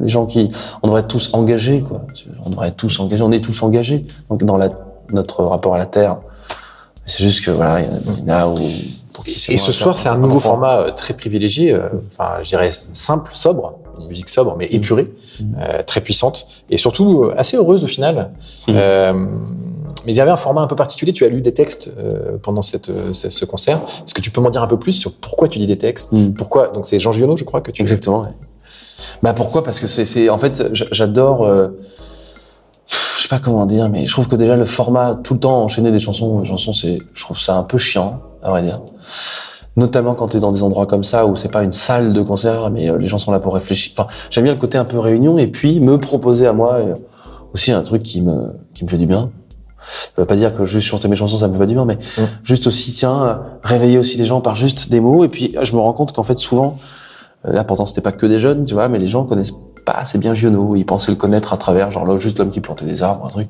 Les 0.00 0.08
gens 0.08 0.26
qui, 0.26 0.50
on 0.82 0.86
devrait 0.86 1.00
être 1.00 1.08
tous 1.08 1.30
engagés, 1.32 1.80
quoi. 1.82 2.02
On 2.44 2.50
devrait 2.50 2.68
être 2.68 2.76
tous 2.76 3.00
engagés, 3.00 3.22
on 3.24 3.32
est 3.32 3.40
tous 3.42 3.62
engagés, 3.62 4.06
donc 4.28 4.44
dans 4.44 4.56
la, 4.56 4.68
notre 5.12 5.42
rapport 5.44 5.74
à 5.74 5.78
la 5.78 5.86
terre. 5.86 6.18
C'est 7.06 7.24
juste 7.24 7.44
que 7.44 7.50
voilà, 7.50 7.80
il 7.80 7.86
y 7.86 7.88
en 7.88 7.92
a- 7.92 8.00
il 8.18 8.28
y 8.28 8.32
en 8.32 8.34
a 8.34 8.46
où, 8.48 8.58
pour 9.12 9.24
qui 9.24 9.32
c'est 9.32 9.52
Et 9.54 9.58
ce 9.58 9.72
soir, 9.72 9.96
c'est 9.96 10.08
un 10.08 10.16
nouveau 10.18 10.38
format 10.38 10.80
euh, 10.80 10.90
très 10.92 11.14
privilégié, 11.14 11.72
euh, 11.72 11.88
enfin, 12.08 12.34
je 12.42 12.48
dirais 12.50 12.70
simple, 12.72 13.30
sobre, 13.34 13.74
une 13.98 14.06
musique 14.06 14.28
sobre 14.28 14.54
mais 14.56 14.66
épurée, 14.66 15.12
euh, 15.58 15.82
très 15.84 16.00
puissante 16.00 16.46
et 16.70 16.76
surtout 16.76 17.24
euh, 17.24 17.34
assez 17.36 17.56
heureuse 17.56 17.82
au 17.82 17.88
final. 17.88 18.30
Euh, 18.68 19.26
mais 20.06 20.12
il 20.12 20.16
y 20.16 20.20
avait 20.20 20.30
un 20.30 20.36
format 20.36 20.62
un 20.62 20.66
peu 20.66 20.76
particulier. 20.76 21.12
Tu 21.12 21.24
as 21.24 21.28
lu 21.28 21.40
des 21.40 21.54
textes 21.54 21.90
euh, 21.98 22.38
pendant 22.42 22.62
cette, 22.62 22.90
euh, 22.90 23.12
ce, 23.12 23.30
ce 23.30 23.44
concert. 23.44 23.80
Est-ce 24.04 24.14
que 24.14 24.20
tu 24.20 24.30
peux 24.30 24.40
m'en 24.40 24.50
dire 24.50 24.62
un 24.62 24.66
peu 24.66 24.78
plus 24.78 24.92
sur 24.92 25.12
pourquoi 25.14 25.48
tu 25.48 25.58
lis 25.58 25.66
des 25.66 25.78
textes 25.78 26.10
Mm. 26.12 26.32
Pourquoi 26.32 26.68
Donc 26.68 26.86
c'est 26.86 26.98
Jean 26.98 27.12
Giono, 27.12 27.36
je 27.36 27.44
crois 27.44 27.60
que 27.60 27.70
tu. 27.70 27.82
Exactement. 27.82 28.22
Ouais. 28.22 28.28
Bah 29.22 29.32
pourquoi? 29.34 29.62
Parce 29.62 29.80
que 29.80 29.86
c'est, 29.86 30.28
en 30.28 30.38
fait, 30.38 30.62
j'adore. 30.92 31.44
Euh, 31.44 31.68
je 33.16 33.22
sais 33.22 33.28
pas 33.28 33.38
comment 33.38 33.66
dire, 33.66 33.88
mais 33.90 34.06
je 34.06 34.12
trouve 34.12 34.28
que 34.28 34.36
déjà 34.36 34.56
le 34.56 34.64
format 34.64 35.14
tout 35.14 35.34
le 35.34 35.40
temps 35.40 35.62
enchaîner 35.62 35.92
des 35.92 35.98
chansons, 35.98 36.40
des 36.40 36.46
chansons, 36.46 36.72
c'est, 36.72 36.98
je 37.12 37.22
trouve 37.22 37.38
ça 37.38 37.54
un 37.56 37.62
peu 37.62 37.78
chiant, 37.78 38.20
à 38.42 38.50
vrai 38.50 38.62
dire. 38.62 38.80
Notamment 39.76 40.14
quand 40.14 40.28
tu 40.28 40.38
es 40.38 40.40
dans 40.40 40.52
des 40.52 40.62
endroits 40.62 40.86
comme 40.86 41.04
ça 41.04 41.26
où 41.26 41.36
c'est 41.36 41.50
pas 41.50 41.62
une 41.62 41.72
salle 41.72 42.12
de 42.12 42.22
concert, 42.22 42.70
mais 42.70 42.90
euh, 42.90 42.98
les 42.98 43.06
gens 43.06 43.18
sont 43.18 43.30
là 43.30 43.38
pour 43.38 43.54
réfléchir. 43.54 43.92
Enfin, 43.96 44.08
j'aime 44.30 44.44
bien 44.44 44.54
le 44.54 44.58
côté 44.58 44.78
un 44.78 44.84
peu 44.84 44.98
réunion 44.98 45.38
et 45.38 45.46
puis 45.46 45.80
me 45.80 45.98
proposer 45.98 46.46
à 46.46 46.52
moi 46.52 46.74
euh, 46.74 46.94
aussi 47.54 47.70
un 47.72 47.82
truc 47.82 48.02
qui 48.02 48.22
me 48.22 48.52
qui 48.74 48.84
me 48.84 48.88
fait 48.88 48.98
du 48.98 49.06
bien. 49.06 49.30
Ça 49.82 50.12
veut 50.18 50.26
pas 50.26 50.36
dire 50.36 50.54
que 50.54 50.66
juste 50.66 50.86
chanter 50.86 51.08
mes 51.08 51.16
chansons 51.16 51.38
ça 51.38 51.48
me 51.48 51.52
fait 51.54 51.58
pas 51.58 51.66
du 51.66 51.74
bien, 51.74 51.84
mais 51.84 51.98
juste 52.44 52.66
aussi 52.66 52.92
tiens 52.92 53.40
réveiller 53.62 53.98
aussi 53.98 54.18
les 54.18 54.26
gens 54.26 54.40
par 54.40 54.56
juste 54.56 54.90
des 54.90 55.00
mots 55.00 55.24
et 55.24 55.28
puis 55.28 55.54
je 55.60 55.72
me 55.74 55.80
rends 55.80 55.92
compte 55.92 56.12
qu'en 56.12 56.22
fait 56.22 56.38
souvent 56.38 56.78
Euh, 57.46 57.52
Là, 57.52 57.64
pourtant, 57.64 57.86
c'était 57.86 58.00
pas 58.00 58.12
que 58.12 58.26
des 58.26 58.38
jeunes, 58.38 58.64
tu 58.64 58.74
vois, 58.74 58.88
mais 58.88 58.98
les 58.98 59.08
gens 59.08 59.24
connaissent 59.24 59.54
pas 59.84 59.92
assez 59.92 60.18
bien 60.18 60.34
Giono. 60.34 60.76
Ils 60.76 60.84
pensaient 60.84 61.10
le 61.10 61.16
connaître 61.16 61.52
à 61.52 61.56
travers, 61.56 61.90
genre 61.90 62.04
là, 62.04 62.18
juste 62.18 62.38
l'homme 62.38 62.50
qui 62.50 62.60
plantait 62.60 62.84
des 62.84 63.02
arbres, 63.02 63.24
un 63.26 63.30
truc. 63.30 63.48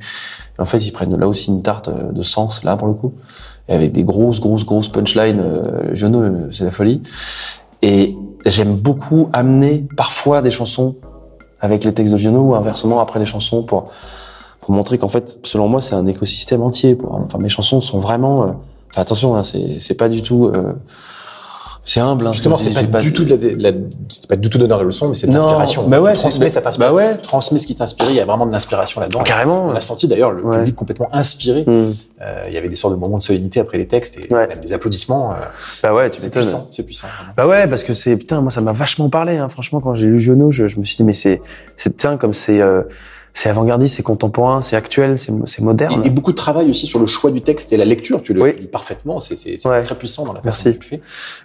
Et 0.58 0.62
en 0.62 0.66
fait, 0.66 0.78
ils 0.78 0.92
prennent 0.92 1.18
là 1.18 1.26
aussi 1.26 1.50
une 1.50 1.62
tarte 1.62 1.88
euh, 1.88 2.12
de 2.12 2.22
sens, 2.22 2.62
là, 2.62 2.76
pour 2.76 2.88
le 2.88 2.94
coup. 2.94 3.14
Et 3.68 3.74
avec 3.74 3.92
des 3.92 4.04
grosses, 4.04 4.40
grosses, 4.40 4.64
grosses 4.64 4.88
punchlines. 4.88 5.40
Euh, 5.40 5.94
Giono, 5.94 6.52
c'est 6.52 6.64
la 6.64 6.70
folie. 6.70 7.02
Et 7.82 8.16
j'aime 8.46 8.76
beaucoup 8.76 9.28
amener 9.32 9.86
parfois 9.96 10.42
des 10.42 10.50
chansons 10.50 10.96
avec 11.60 11.84
les 11.84 11.92
textes 11.92 12.12
de 12.12 12.18
Giono 12.18 12.40
ou 12.40 12.54
inversement 12.54 13.00
après 13.00 13.18
les 13.18 13.26
chansons 13.26 13.62
pour, 13.62 13.90
pour 14.70 14.76
montrer 14.76 14.98
qu'en 14.98 15.08
fait, 15.08 15.40
selon 15.42 15.66
moi, 15.66 15.80
c'est 15.80 15.96
un 15.96 16.06
écosystème 16.06 16.62
entier. 16.62 16.94
Pour, 16.94 17.12
enfin, 17.12 17.38
mes 17.38 17.48
chansons 17.48 17.80
sont 17.80 17.98
vraiment, 17.98 18.42
euh, 18.44 18.46
enfin, 18.92 19.02
attention, 19.02 19.34
hein, 19.34 19.42
c'est, 19.42 19.80
c'est 19.80 19.94
pas 19.94 20.08
du 20.08 20.22
tout, 20.22 20.46
euh, 20.46 20.74
c'est 21.84 21.98
humble. 21.98 22.24
Hein, 22.24 22.32
Justement, 22.32 22.56
c'est 22.56 22.70
pas, 22.88 23.00
du 23.00 23.12
tout 23.12 23.24
de 23.24 23.30
la, 23.30 23.36
de 23.36 23.60
la- 23.60 23.72
pas 24.28 24.36
du 24.36 24.48
tout 24.48 24.58
d'honneur 24.58 24.78
de 24.78 24.84
leçon, 24.84 25.08
mais 25.08 25.14
c'est 25.16 25.26
de 25.26 25.32
l'inspiration. 25.32 25.88
bah 25.88 26.00
ouais, 26.00 26.14
transmets 26.14 26.48
cette 26.48 26.64
inspiration. 26.68 26.94
bah 26.96 27.02
ouais. 27.04 27.16
Transmets 27.16 27.58
ce 27.58 27.66
qui 27.66 27.74
t'inspire. 27.74 28.06
Il 28.10 28.14
y 28.14 28.20
a 28.20 28.24
vraiment 28.24 28.46
de 28.46 28.52
l'inspiration 28.52 29.00
là-dedans. 29.00 29.24
Carrément. 29.24 29.64
On 29.66 29.70
a 29.74 29.80
senti 29.80 30.06
d'ailleurs 30.06 30.30
le 30.30 30.44
Ouais. 30.44 30.58
public 30.58 30.76
complètement 30.76 31.08
inspiré. 31.12 31.64
Hmm. 31.66 31.90
Euh, 32.22 32.44
il 32.46 32.54
y 32.54 32.56
avait 32.56 32.68
des 32.68 32.76
sortes 32.76 32.94
de 32.94 32.98
moments 33.00 33.18
de 33.18 33.22
solennité 33.24 33.58
après 33.58 33.76
les 33.76 33.88
textes 33.88 34.18
et 34.18 34.32
Ouais. 34.32 34.46
même 34.46 34.60
des 34.60 34.72
applaudissements. 34.72 35.32
euh, 35.32 35.36
Bah 35.82 35.92
ouais, 35.94 36.10
tu 36.10 36.20
c'est 36.20 36.30
puissant, 36.30 36.68
c'est 36.70 36.84
puissant. 36.84 37.08
vraiment. 37.16 37.32
Bah 37.36 37.48
ouais, 37.48 37.66
parce 37.66 37.82
que 37.82 37.94
c'est 37.94 38.16
putain, 38.16 38.40
moi 38.40 38.52
ça 38.52 38.60
m'a 38.60 38.72
vachement 38.72 39.08
parlé. 39.08 39.38
Hein. 39.38 39.48
Franchement, 39.48 39.80
quand 39.80 39.94
j'ai 39.94 40.06
lu 40.06 40.20
Giono, 40.20 40.52
je, 40.52 40.68
je 40.68 40.78
me 40.78 40.84
suis 40.84 40.96
dit 40.96 41.02
mais 41.04 41.12
c'est 41.14 41.40
c'est 41.74 42.06
comme 42.20 42.32
c'est 42.34 42.60
euh, 42.60 42.82
c'est 43.32 43.48
avant-gardiste, 43.48 43.96
c'est 43.96 44.02
contemporain, 44.02 44.60
c'est 44.62 44.76
actuel, 44.76 45.18
c'est 45.18 45.60
moderne. 45.60 46.02
Et, 46.02 46.06
et 46.06 46.10
beaucoup 46.10 46.32
de 46.32 46.36
travail 46.36 46.70
aussi 46.70 46.86
sur 46.86 46.98
le 46.98 47.06
choix 47.06 47.30
du 47.30 47.42
texte 47.42 47.72
et 47.72 47.76
la 47.76 47.84
lecture. 47.84 48.22
Tu 48.22 48.34
le 48.34 48.42
Oui. 48.42 48.56
lis 48.60 48.66
parfaitement. 48.66 49.20
C'est 49.20 49.36
Ouais. 49.66 49.82
très 49.82 49.94
puissant 49.94 50.24
dans 50.24 50.32
la 50.32 50.40
Merci. 50.42 50.64
façon 50.64 50.70
dont 50.74 50.78
tu 50.80 50.90
le 50.94 50.98
fais. 50.98 51.02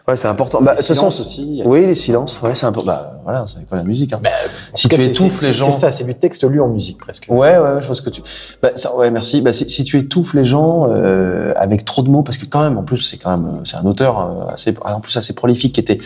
Ouais, 0.08 0.16
c'est 0.16 0.28
important. 0.28 0.62
Bah 0.62 0.74
Les 0.78 0.82
silences 0.84 1.22
aussi. 1.22 1.62
oui, 1.66 1.86
les 1.86 1.96
silences. 1.96 2.42
Ouais, 2.42 2.54
c'est 2.54 2.66
important. 2.66 2.92
Bah 2.92 3.20
voilà, 3.24 3.46
c'est 3.48 3.68
quoi 3.68 3.78
la 3.78 3.84
musique 3.84 4.14
hein. 4.14 4.20
Bah, 4.24 4.30
Si 4.74 4.88
cas, 4.88 4.98
tu 4.98 5.04
étouffes 5.04 5.42
les 5.44 5.54
gens- 5.54 5.66
C'est 5.72 5.80
ça, 5.80 5.92
c'est 5.92 6.04
du 6.06 6.16
texte 6.16 6.44
lu 6.44 6.60
en 6.62 6.68
musique 6.68 6.98
presque. 7.00 7.26
Ouais, 7.30 7.38
ouais, 7.38 7.58
ouais, 7.60 7.82
je 7.82 7.86
vois 7.88 7.96
ce 7.96 8.02
que 8.02 8.10
tu. 8.10 8.22
Bah, 8.62 8.70
ça, 8.76 8.96
ouais, 8.96 9.12
merci. 9.12 9.42
Bah, 9.42 9.54
si, 9.54 9.70
si 9.70 9.84
tu 9.84 10.00
étouffes 10.00 10.34
les 10.34 10.46
gens 10.46 10.88
euh, 10.90 11.54
avec 11.56 11.86
trop 11.86 12.02
de 12.02 12.10
mots, 12.10 12.24
parce 12.24 12.38
que 12.38 12.46
quand 12.46 12.62
même, 12.62 12.78
en 12.78 12.84
plus, 12.84 12.98
c'est 12.98 13.18
quand 13.18 13.38
même, 13.38 13.46
euh, 13.48 13.62
c'est 13.64 13.78
un 13.78 13.86
auteur 13.86 14.20
euh, 14.20 14.54
assez, 14.54 14.74
en 14.84 15.00
plus 15.00 15.16
assez 15.18 15.34
prolifique, 15.34 15.74
qui 15.76 15.80
était, 15.82 16.00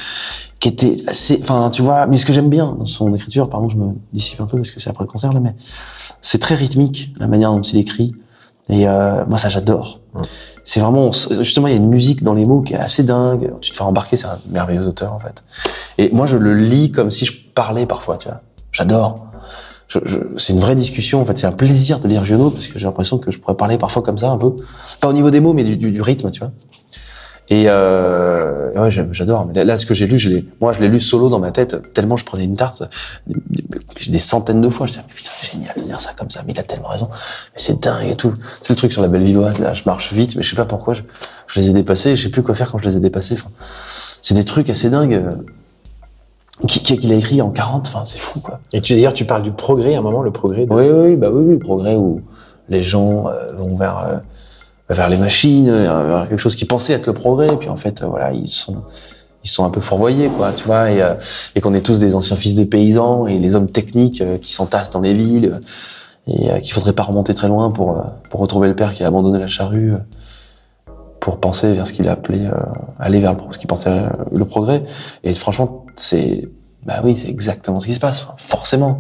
qui 0.60 0.68
était 0.70 0.98
assez, 1.08 1.40
enfin, 1.42 1.70
tu 1.70 1.82
vois. 1.82 2.06
Mais 2.08 2.18
ce 2.18 2.26
que 2.26 2.34
j'aime 2.34 2.50
bien 2.50 2.76
dans 2.78 2.86
son 2.86 3.14
écriture, 3.14 3.50
pardon, 3.50 3.70
je 3.70 3.78
me 3.78 3.94
dissipe 4.14 4.42
un 4.42 4.46
peu 4.46 4.58
parce 4.58 4.72
que 4.72 4.80
c'est 4.80 4.90
après 4.90 5.04
le 5.04 5.10
concert 5.10 5.32
là, 5.34 5.40
mais 5.40 5.56
c'est 6.22 6.40
très 6.40 6.56
rythmique 6.56 7.14
la 7.18 7.28
manière 7.28 7.52
dont 7.52 7.62
il 7.62 7.78
écrit. 7.80 8.14
Et 8.70 8.88
euh, 8.88 9.26
moi, 9.28 9.38
ça, 9.40 9.50
j'adore. 9.50 10.00
C'est 10.64 10.80
vraiment, 10.80 11.12
justement, 11.12 11.68
il 11.68 11.72
y 11.72 11.74
a 11.74 11.78
une 11.78 11.90
musique 11.90 12.22
dans 12.24 12.34
les 12.36 12.46
mots 12.46 12.62
qui 12.62 12.74
est 12.74 12.78
assez 12.78 13.02
dingue. 13.04 13.52
Tu 13.62 13.72
te 13.72 13.76
fais 13.76 13.84
embarquer, 13.84 14.16
c'est 14.18 14.28
un 14.28 14.38
merveilleux 14.50 14.86
auteur 14.86 15.14
en 15.14 15.20
fait. 15.20 15.44
Et 15.98 16.10
moi, 16.12 16.28
je 16.28 16.38
le 16.38 16.56
lis 16.56 16.92
comme 16.92 17.10
si 17.10 17.26
je 17.26 17.34
parlais 17.56 17.88
parfois, 17.88 18.18
tu 18.18 18.28
vois. 18.28 18.42
J'adore 18.72 19.26
je, 19.88 19.98
je- 20.06 20.18
c'est 20.38 20.54
une 20.54 20.60
vraie 20.60 20.76
discussion. 20.76 21.20
En 21.20 21.26
fait, 21.26 21.36
c'est 21.40 21.48
un 21.48 21.52
plaisir 21.52 22.00
de 22.00 22.08
lire 22.08 22.24
Giono 22.24 22.52
parce 22.52 22.68
que 22.68 22.78
j'ai 22.78 22.86
l'impression 22.86 23.18
que 23.18 23.32
je 23.32 23.40
pourrais 23.40 23.56
parler 23.58 23.80
parfois 23.80 24.04
comme 24.04 24.20
ça 24.20 24.30
un 24.30 24.38
peu, 24.38 24.56
pas 25.02 25.08
au 25.08 25.14
niveau 25.14 25.32
des 25.32 25.40
mots, 25.40 25.54
mais 25.54 25.64
du, 25.64 25.76
du, 25.78 25.90
du 25.92 26.02
rythme, 26.04 26.30
tu 26.30 26.42
vois. 26.42 26.52
Et 27.52 27.66
euh, 27.68 28.72
ouais, 28.80 28.92
j'adore. 28.92 29.48
Mais 29.48 29.64
là, 29.66 29.78
ce 29.78 29.86
que 29.86 29.94
j'ai 29.96 30.06
lu, 30.06 30.20
je 30.20 30.30
l'ai, 30.30 30.46
moi, 30.62 30.72
je 30.72 30.80
l'ai 30.80 30.88
lu 30.88 31.00
solo 31.00 31.30
dans 31.30 31.40
ma 31.40 31.52
tête 31.52 31.94
tellement 31.94 32.16
je 32.16 32.24
prenais 32.24 32.44
une 32.44 32.56
tarte 32.56 32.84
des, 34.08 34.20
centaines 34.20 34.62
de 34.62 34.70
fois. 34.70 34.86
Je 34.86 34.92
disais 34.94 35.04
mais 35.08 35.14
putain, 35.16 35.30
génial 35.42 35.74
de 35.78 35.82
lire 35.84 36.00
ça 36.00 36.12
comme 36.16 36.30
ça. 36.30 36.44
Mais 36.46 36.54
il 36.54 36.60
a 36.60 36.64
tellement 36.64 36.90
raison. 36.90 37.10
Mais 37.12 37.60
c'est 37.60 37.82
dingue 37.82 38.08
et 38.08 38.16
tout. 38.16 38.34
C'est 38.62 38.74
le 38.74 38.78
truc 38.78 38.94
sur 38.94 39.02
la 39.02 39.08
belle 39.08 39.24
Villoise. 39.24 39.58
Là, 39.60 39.74
je 39.74 39.84
marche 39.86 40.14
vite, 40.14 40.36
mais 40.36 40.44
je 40.44 40.50
sais 40.50 40.56
pas 40.56 40.66
pourquoi. 40.66 40.94
Je, 40.94 41.02
je 41.48 41.60
les 41.60 41.70
ai 41.70 41.74
dépassés. 41.74 42.16
Je 42.16 42.24
sais 42.24 42.30
plus 42.30 42.44
quoi 42.44 42.54
faire 42.54 42.72
quand 42.72 42.78
je 42.78 42.88
les 42.88 42.98
ai 42.98 43.00
dépassés. 43.00 43.34
Enfin, 43.34 43.50
c'est 44.22 44.36
des 44.36 44.46
trucs 44.46 44.70
assez 44.70 44.90
dingues. 44.90 45.16
euh, 45.16 45.32
qui- 46.68 46.82
qui- 46.84 47.12
a 47.12 47.16
écrit 47.16 47.42
en 47.42 47.52
40, 47.52 47.88
enfin, 47.88 48.04
c'est 48.06 48.20
fou, 48.20 48.42
quoi. 48.42 48.60
Et 48.74 48.82
tu 48.82 48.94
d'ailleurs, 48.94 49.14
tu 49.14 49.24
parles 49.26 49.44
du 49.44 49.52
progrès 49.52 49.96
à 49.96 50.00
un 50.00 50.02
moment, 50.02 50.22
le 50.22 50.32
progrès. 50.32 50.66
De... 50.66 50.74
Oui, 50.74 50.90
oui, 50.90 51.16
bah 51.16 51.30
oui, 51.32 51.44
oui, 51.46 51.54
le 51.54 51.60
progrès 51.60 51.96
où 51.96 52.22
les 52.68 52.84
gens 52.84 53.28
euh, 53.28 53.54
vont 53.56 53.78
vers 53.78 53.98
euh, 54.00 54.18
vers 54.90 55.10
les 55.10 55.18
machines, 55.18 55.70
euh, 55.70 56.08
vers 56.08 56.30
quelque 56.30 56.40
chose 56.40 56.56
qui 56.56 56.66
pensait 56.66 56.94
être 56.94 57.08
le 57.08 57.14
progrès, 57.14 57.48
et 57.48 57.56
puis 57.56 57.70
en 57.70 57.76
fait, 57.78 58.02
euh, 58.02 58.08
voilà, 58.08 58.32
ils 58.34 58.50
sont 58.50 58.84
ils 59.46 59.50
sont 59.50 59.64
un 59.64 59.70
peu 59.70 59.80
fourvoyés, 59.80 60.28
quoi, 60.28 60.52
tu 60.52 60.66
vois, 60.66 60.92
et, 60.92 61.02
euh, 61.02 61.14
et 61.56 61.62
qu'on 61.62 61.74
est 61.74 61.82
tous 61.82 61.98
des 62.00 62.14
anciens 62.14 62.36
fils 62.36 62.56
de 62.56 62.66
paysans 62.66 63.26
et 63.26 63.40
les 63.40 63.56
hommes 63.56 63.70
techniques 63.70 64.22
qui 64.42 64.54
s'entassent 64.54 64.92
dans 64.92 65.00
les 65.00 65.14
villes 65.14 65.62
et 66.28 66.62
qu'il 66.62 66.74
faudrait 66.74 66.94
pas 66.94 67.04
remonter 67.04 67.34
très 67.34 67.48
loin 67.48 67.72
pour 67.72 68.04
pour 68.30 68.42
retrouver 68.42 68.68
le 68.68 68.76
père 68.76 68.94
qui 68.94 69.04
a 69.04 69.08
abandonné 69.08 69.40
la 69.40 69.48
charrue. 69.48 69.94
pour 71.20 71.40
penser 71.40 71.74
vers 71.74 71.88
ce 71.88 71.94
qu'il 71.94 72.08
a 72.08 72.14
appelé 72.14 72.46
euh, 72.46 72.52
aller 72.98 73.20
vers 73.20 73.34
le, 73.34 73.40
ce 73.52 73.58
qu'il 73.58 73.68
pensait 73.68 73.90
euh, 73.90 74.10
le 74.32 74.46
progrès 74.46 74.84
et 75.24 75.34
franchement 75.34 75.86
c'est 75.96 76.48
bah 76.86 77.02
oui 77.04 77.18
c'est 77.18 77.30
exactement 77.30 77.80
ce 77.80 77.88
qui 77.88 77.94
se 77.94 78.00
passe 78.00 78.28
forcément 78.38 79.00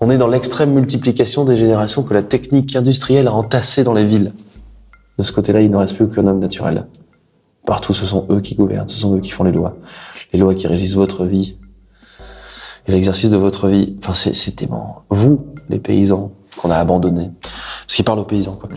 on 0.00 0.10
est 0.10 0.18
dans 0.18 0.28
l'extrême 0.28 0.72
multiplication 0.72 1.44
des 1.44 1.56
générations 1.56 2.02
que 2.02 2.12
la 2.12 2.22
technique 2.22 2.74
industrielle 2.76 3.28
a 3.28 3.32
entassées 3.32 3.84
dans 3.84 3.94
les 3.94 4.04
villes. 4.04 4.32
De 5.18 5.22
ce 5.22 5.32
côté-là, 5.32 5.60
il 5.60 5.70
ne 5.70 5.76
reste 5.76 5.96
plus 5.96 6.08
qu'un 6.08 6.26
homme 6.26 6.40
naturel. 6.40 6.86
Partout, 7.66 7.94
ce 7.94 8.04
sont 8.04 8.26
eux 8.30 8.40
qui 8.40 8.54
gouvernent, 8.54 8.88
ce 8.88 8.98
sont 8.98 9.16
eux 9.16 9.20
qui 9.20 9.30
font 9.30 9.44
les 9.44 9.52
lois. 9.52 9.76
Les 10.32 10.38
lois 10.38 10.54
qui 10.54 10.66
régissent 10.66 10.94
votre 10.94 11.24
vie. 11.24 11.56
Et 12.86 12.92
l'exercice 12.92 13.30
de 13.30 13.36
votre 13.36 13.68
vie. 13.68 13.96
Enfin, 14.00 14.12
c'est, 14.12 14.56
dément. 14.56 15.02
Vous, 15.08 15.46
les 15.70 15.78
paysans, 15.78 16.32
qu'on 16.56 16.70
a 16.70 16.76
abandonnés. 16.76 17.30
Parce 17.40 17.96
qu'il 17.96 18.04
parle 18.04 18.18
aux 18.18 18.24
paysans, 18.24 18.56
quoi. 18.56 18.68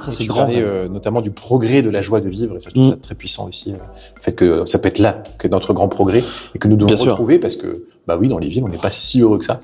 Ça, 0.00 0.12
c'est 0.12 0.26
grand. 0.26 0.40
parlais 0.40 0.60
euh, 0.62 0.88
notamment 0.88 1.20
du 1.20 1.30
progrès 1.30 1.82
de 1.82 1.90
la 1.90 2.00
joie 2.02 2.20
de 2.20 2.28
vivre, 2.28 2.56
et 2.56 2.60
ça, 2.60 2.68
je 2.70 2.74
trouve 2.74 2.86
Mm. 2.86 2.90
ça 2.90 2.96
très 3.00 3.14
puissant 3.14 3.46
aussi. 3.48 3.72
euh, 3.72 3.76
le 4.16 4.22
fait 4.22 4.32
que 4.32 4.64
ça 4.64 4.78
peut 4.78 4.88
être 4.88 4.98
là 4.98 5.22
que 5.38 5.48
notre 5.48 5.72
grand 5.72 5.88
progrès 5.88 6.22
et 6.54 6.58
que 6.58 6.68
nous 6.68 6.76
devons 6.76 6.88
Bien 6.88 6.96
sûr. 6.96 7.12
retrouver 7.12 7.38
parce 7.38 7.56
que, 7.56 7.84
bah 8.06 8.16
oui, 8.20 8.28
dans 8.28 8.38
les 8.38 8.48
villes, 8.48 8.64
on 8.64 8.68
n'est 8.68 8.78
pas 8.78 8.90
si 8.90 9.20
heureux 9.20 9.38
que 9.38 9.44
ça. 9.44 9.60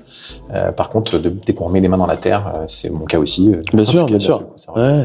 Euh, 0.53 0.71
par 0.71 0.89
contre, 0.89 1.17
de- 1.19 1.29
dès 1.29 1.53
qu'on 1.53 1.65
remet 1.65 1.79
les 1.81 1.87
mains 1.87 1.97
dans 1.97 2.07
la 2.07 2.17
terre, 2.17 2.53
euh, 2.55 2.63
c'est 2.67 2.89
mon 2.89 3.05
cas 3.05 3.19
aussi. 3.19 3.51
euh, 3.53 3.61
Bien 3.73 3.83
en 3.83 3.85
sûr, 3.85 4.01
cas, 4.05 4.09
bien 4.09 4.19
sûr. 4.19 4.43
Ouais. 4.75 5.03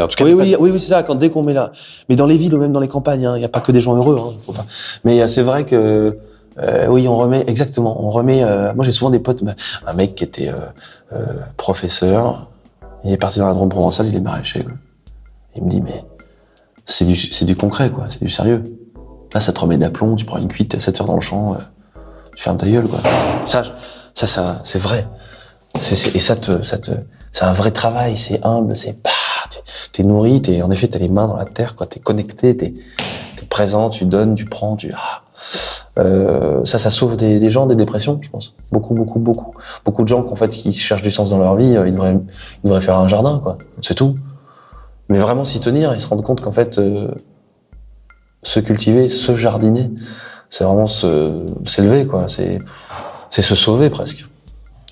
En 0.00 0.08
tout 0.08 0.16
cas, 0.16 0.24
Oui, 0.24 0.32
oui, 0.34 0.52
de- 0.52 0.56
oui, 0.58 0.70
oui, 0.70 0.80
c'est 0.80 0.90
ça. 0.90 1.02
Quand 1.02 1.14
dès 1.14 1.30
qu'on 1.30 1.42
met 1.42 1.54
là, 1.54 1.72
mais 2.08 2.16
dans 2.16 2.26
les 2.26 2.36
villes 2.36 2.54
ou 2.54 2.58
même 2.58 2.72
dans 2.72 2.80
les 2.80 2.88
campagnes, 2.88 3.26
hein, 3.26 3.36
il 3.36 3.40
n'y 3.40 3.44
a 3.44 3.48
pas 3.50 3.60
que 3.60 3.72
des 3.72 3.80
gens 3.80 3.94
heureux. 3.96 4.16
Hein, 4.18 4.32
faut 4.42 4.52
pas. 4.52 4.64
Mais 5.04 5.26
c'est 5.28 5.42
vrai 5.42 5.64
que 5.64 6.16
euh, 6.58 6.86
oui, 6.88 7.06
on 7.08 7.16
remet 7.16 7.44
exactement. 7.46 8.02
On 8.02 8.10
remet. 8.10 8.42
euh, 8.42 8.72
moi, 8.74 8.84
j'ai 8.84 8.92
souvent 8.92 9.10
des 9.10 9.18
potes. 9.18 9.44
bah, 9.44 9.54
un 9.86 9.92
mec 9.92 10.14
qui 10.14 10.24
était 10.24 10.50
euh, 11.12 11.16
professeur, 11.56 12.46
il 13.06 13.12
est 13.12 13.16
parti 13.16 13.38
dans 13.38 13.48
la 13.48 13.54
Drôme 13.54 13.68
provençale, 13.68 14.06
il 14.08 14.14
est 14.14 14.20
maraîcher. 14.20 14.64
Il 15.54 15.64
me 15.64 15.70
dit 15.70 15.80
mais 15.80 16.04
c'est 16.84 17.04
du 17.04 17.14
du 17.44 17.56
concret 17.56 17.90
quoi, 17.90 18.06
c'est 18.10 18.22
du 18.22 18.30
sérieux. 18.30 18.62
Là, 19.32 19.40
ça 19.40 19.52
te 19.52 19.60
remet 19.60 19.76
d'aplomb. 19.76 20.16
Tu 20.16 20.24
prends 20.24 20.38
une 20.38 20.48
cuite, 20.48 20.74
à 20.74 20.80
7 20.80 21.00
heures 21.00 21.06
dans 21.06 21.16
le 21.16 21.20
champ, 21.20 21.54
euh, 21.54 21.58
tu 22.36 22.42
fermes 22.42 22.56
ta 22.56 22.68
gueule 22.68 22.88
quoi. 22.88 23.00
Ça, 23.44 23.62
ça, 24.14 24.60
c'est 24.64 24.78
vrai. 24.78 25.06
Et 25.74 26.20
ça 26.20 26.36
te, 26.36 26.62
ça 26.62 26.78
te, 26.78 26.92
c'est 27.32 27.44
un 27.44 27.52
vrai 27.52 27.70
travail. 27.70 28.16
C'est 28.16 28.42
humble. 28.44 28.76
C'est 28.76 28.96
t'es 29.92 30.02
nourri. 30.02 30.40
En 30.62 30.70
effet, 30.70 30.88
t'as 30.88 30.98
les 30.98 31.10
mains 31.10 31.28
dans 31.28 31.36
la 31.36 31.44
terre. 31.44 31.76
Quoi. 31.76 31.86
T'es 31.86 32.00
connecté. 32.00 32.56
T'es, 32.56 32.72
t'es 33.36 33.46
présent. 33.46 33.90
Tu 33.90 34.06
donnes. 34.06 34.34
Tu 34.34 34.46
prends. 34.46 34.76
Tu. 34.76 34.90
Ah. 34.94 35.22
Euh, 35.98 36.64
ça, 36.64 36.78
ça 36.78 36.90
sauve 36.90 37.16
des, 37.16 37.50
gens 37.50 37.66
des 37.66 37.74
dépressions, 37.74 38.18
je 38.22 38.28
pense. 38.28 38.54
Beaucoup, 38.70 38.94
beaucoup, 38.94 39.18
beaucoup. 39.18 39.54
Beaucoup 39.84 40.02
de 40.02 40.08
gens 40.08 40.22
qu'en 40.22 40.36
fait, 40.36 40.50
qui 40.50 40.72
cherchent 40.72 41.02
du 41.02 41.10
sens 41.10 41.30
dans 41.30 41.38
leur 41.38 41.56
vie, 41.56 41.76
euh, 41.76 41.88
ils 41.88 41.92
devraient, 41.92 42.18
ils 42.62 42.66
devraient 42.66 42.80
faire 42.80 42.98
un 42.98 43.08
jardin, 43.08 43.40
quoi. 43.42 43.56
C'est 43.80 43.94
tout. 43.94 44.16
Mais 45.08 45.18
vraiment 45.18 45.44
s'y 45.44 45.60
tenir 45.60 45.92
et 45.92 45.98
se 45.98 46.06
rendre 46.08 46.22
compte 46.22 46.40
qu'en 46.40 46.52
fait, 46.52 46.78
euh, 46.78 47.08
se 48.42 48.60
cultiver, 48.60 49.08
se 49.08 49.34
jardiner, 49.34 49.90
c'est 50.50 50.64
vraiment 50.64 50.86
s'élever, 50.86 52.06
quoi. 52.06 52.28
C'est, 52.28 52.58
c'est 53.30 53.42
se 53.42 53.54
sauver 53.54 53.88
presque. 53.88 54.26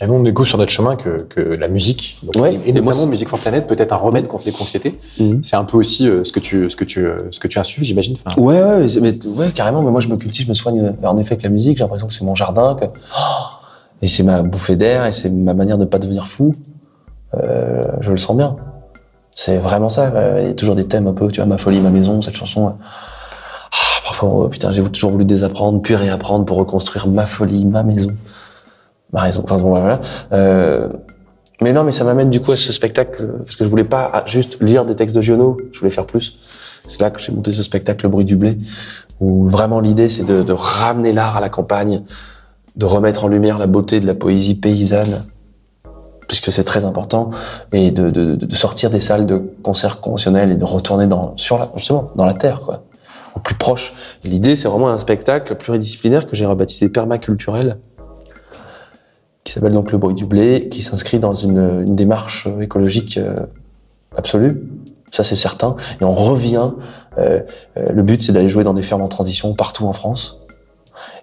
Et 0.01 0.07
nous, 0.09 0.15
on 0.15 0.23
découvre 0.23 0.49
sur 0.49 0.59
notre 0.59 0.73
chemin 0.73 0.97
que, 0.97 1.23
que 1.23 1.41
la 1.41 1.69
musique, 1.69 2.19
donc, 2.25 2.43
Ouais. 2.43 2.59
et 2.67 2.73
notamment 2.73 3.07
Musique 3.07 3.29
for 3.29 3.39
Planet, 3.39 3.65
peut 3.67 3.77
être 3.79 3.93
un 3.93 3.97
remède 3.97 4.27
contre 4.27 4.45
l'éco-anxiété. 4.47 4.99
Mhm. 5.21 5.45
C'est 5.45 5.55
un 5.57 5.65
peu 5.65 5.77
aussi 5.77 6.09
euh, 6.09 6.25
ce 6.25 6.33
que 6.33 6.41
tu, 6.41 6.69
ce 6.69 6.75
que 6.75 6.85
tu, 6.85 7.07
euh, 7.07 7.19
ce 7.31 7.39
que 7.39 7.47
tu 7.47 7.59
insuffles, 7.61 7.85
j'imagine. 7.85 8.17
Enfin, 8.25 8.41
Ouais, 8.41 8.61
ouais, 8.61 8.87
mais 9.01 9.17
ouais, 9.27 9.51
carrément. 9.55 9.83
Mais 9.83 9.93
moi, 9.93 10.01
je 10.01 10.09
me 10.09 10.17
cultive, 10.17 10.45
je 10.47 10.49
me 10.49 10.55
soigne 10.55 10.81
euh, 10.81 11.07
en 11.09 11.17
effet 11.19 11.33
avec 11.35 11.45
la 11.45 11.49
musique. 11.49 11.79
J'ai 11.79 11.85
l'impression 11.85 12.09
que 12.09 12.13
c'est 12.15 12.25
mon 12.25 12.35
jardin, 12.35 12.75
que 12.75 12.87
oh, 12.87 13.45
et 14.03 14.09
c'est 14.09 14.25
ma 14.25 14.43
bouffée 14.43 14.75
d'air 14.77 15.07
et 15.07 15.13
c'est 15.13 15.31
ma 15.31 15.55
manière 15.55 15.79
de 15.79 15.85
pas 15.85 15.99
devenir 16.01 16.27
fou. 16.27 16.55
Euh, 17.35 17.83
je 18.01 18.11
le 18.11 18.17
sens 18.17 18.37
bien. 18.37 18.57
C'est 19.31 19.59
vraiment 19.59 19.89
ça. 19.89 20.13
euh, 20.15 20.41
Il 20.43 20.49
y 20.49 20.51
a 20.51 20.55
toujours 20.55 20.75
des 20.77 20.87
thèmes 20.87 21.07
un 21.07 21.13
peu, 21.13 21.29
tu 21.29 21.37
vois, 21.41 21.47
ma 21.47 21.59
folie, 21.59 21.81
ma 21.81 21.91
maison, 21.91 22.21
cette 22.21 22.35
chanson. 22.37 22.67
ah, 22.69 22.77
parfois, 24.05 24.29
oh, 24.33 24.49
putain, 24.49 24.73
j'ai 24.73 24.83
toujours 24.83 25.11
voulu 25.13 25.25
désapprendre, 25.25 25.81
puis 25.83 25.95
réapprendre 25.97 26.45
pour 26.45 26.57
reconstruire 26.57 27.07
ma 27.09 27.27
folie, 27.27 27.65
ma 27.65 27.83
maison, 27.85 28.11
ma 29.15 29.21
raison. 29.23 29.43
Enfin 29.45 29.57
bon, 29.57 29.71
voilà. 29.71 30.01
Euh, 30.33 30.89
mais 31.63 31.73
non, 31.73 31.85
mais 31.85 31.93
ça 31.93 32.05
m'amène 32.05 32.29
du 32.29 32.41
coup 32.41 32.53
à 32.53 32.57
ce 32.57 32.73
spectacle 32.73 33.27
parce 33.45 33.57
que 33.57 33.65
je 33.65 33.71
voulais 33.71 33.85
pas 33.85 34.11
ah, 34.13 34.25
juste 34.27 34.61
lire 34.61 34.85
des 34.85 34.97
textes 34.97 35.17
de 35.17 35.23
Giono. 35.23 35.57
Je 35.73 35.79
voulais 35.79 35.93
faire 35.93 36.05
plus. 36.05 36.39
C'est 36.87 37.01
là 37.01 37.11
que 37.11 37.21
j'ai 37.21 37.33
monté 37.33 37.53
ce 37.53 37.63
spectacle, 37.63 38.05
Le 38.05 38.11
bruit 38.11 38.27
du 38.27 38.37
blé, 38.37 38.59
où 39.21 39.49
vraiment 39.49 39.81
l'idée 39.81 40.11
c'est 40.11 40.25
de, 40.25 40.43
de 40.43 40.53
ramener 40.53 41.13
l'art 41.15 41.37
à 41.37 41.41
la 41.41 41.49
campagne, 41.49 42.03
de 42.77 42.85
remettre 42.85 43.25
en 43.25 43.29
lumière 43.29 43.57
la 43.57 43.67
beauté 43.67 44.01
de 44.01 44.07
la 44.07 44.15
poésie 44.15 44.57
paysanne, 44.57 45.25
puisque 46.29 46.53
c'est 46.53 46.65
très 46.65 46.85
important, 46.85 47.31
et 47.73 47.91
de, 47.91 48.11
de, 48.11 48.35
de 48.35 48.55
sortir 48.55 48.91
des 48.91 49.01
salles 49.01 49.25
de 49.25 49.39
concert 49.63 50.01
conventionnels 50.01 50.51
et 50.51 50.57
de 50.57 50.65
retourner 50.65 51.07
dans, 51.07 51.35
sur 51.39 51.57
la, 51.57 51.71
justement, 51.77 52.11
dans 52.17 52.27
la 52.27 52.35
terre, 52.35 52.61
quoi. 52.61 52.83
au 53.35 53.41
plus 53.41 53.55
proche. 53.55 53.95
L'idée, 54.25 54.55
c'est 54.55 54.69
vraiment 54.69 54.91
un 54.91 54.99
spectacle 54.99 55.55
pluridisciplinaire 55.55 56.27
que 56.27 56.37
j'ai 56.37 56.45
rebaptisé 56.45 56.91
permaculturel, 56.91 57.79
qui 59.45 59.53
s'appelle 59.53 59.73
donc 59.73 59.93
Le 59.93 59.99
bruit 59.99 60.15
du 60.15 60.25
blé, 60.27 60.69
qui 60.71 60.83
s'inscrit 60.83 61.19
dans 61.19 61.35
une, 61.35 61.85
une 61.87 61.95
démarche 61.95 62.47
euh, 62.49 62.61
écologique 62.63 63.19
euh, 63.19 63.37
absolue. 64.17 64.63
Ça, 65.13 65.23
c'est 65.23 65.37
certain. 65.37 65.77
Et 66.01 66.05
on 66.05 66.15
revient. 66.15 66.71
euh, 67.19 67.41
le 67.77 68.03
but, 68.03 68.21
c'est 68.23 68.33
d'aller 68.33 68.49
jouer 68.49 68.65
dans 68.65 68.75
des 68.75 68.83
fermes 68.83 69.03
en 69.03 69.09
transition 69.09 69.55
partout 69.55 69.87
en 69.87 69.93
France 69.93 70.41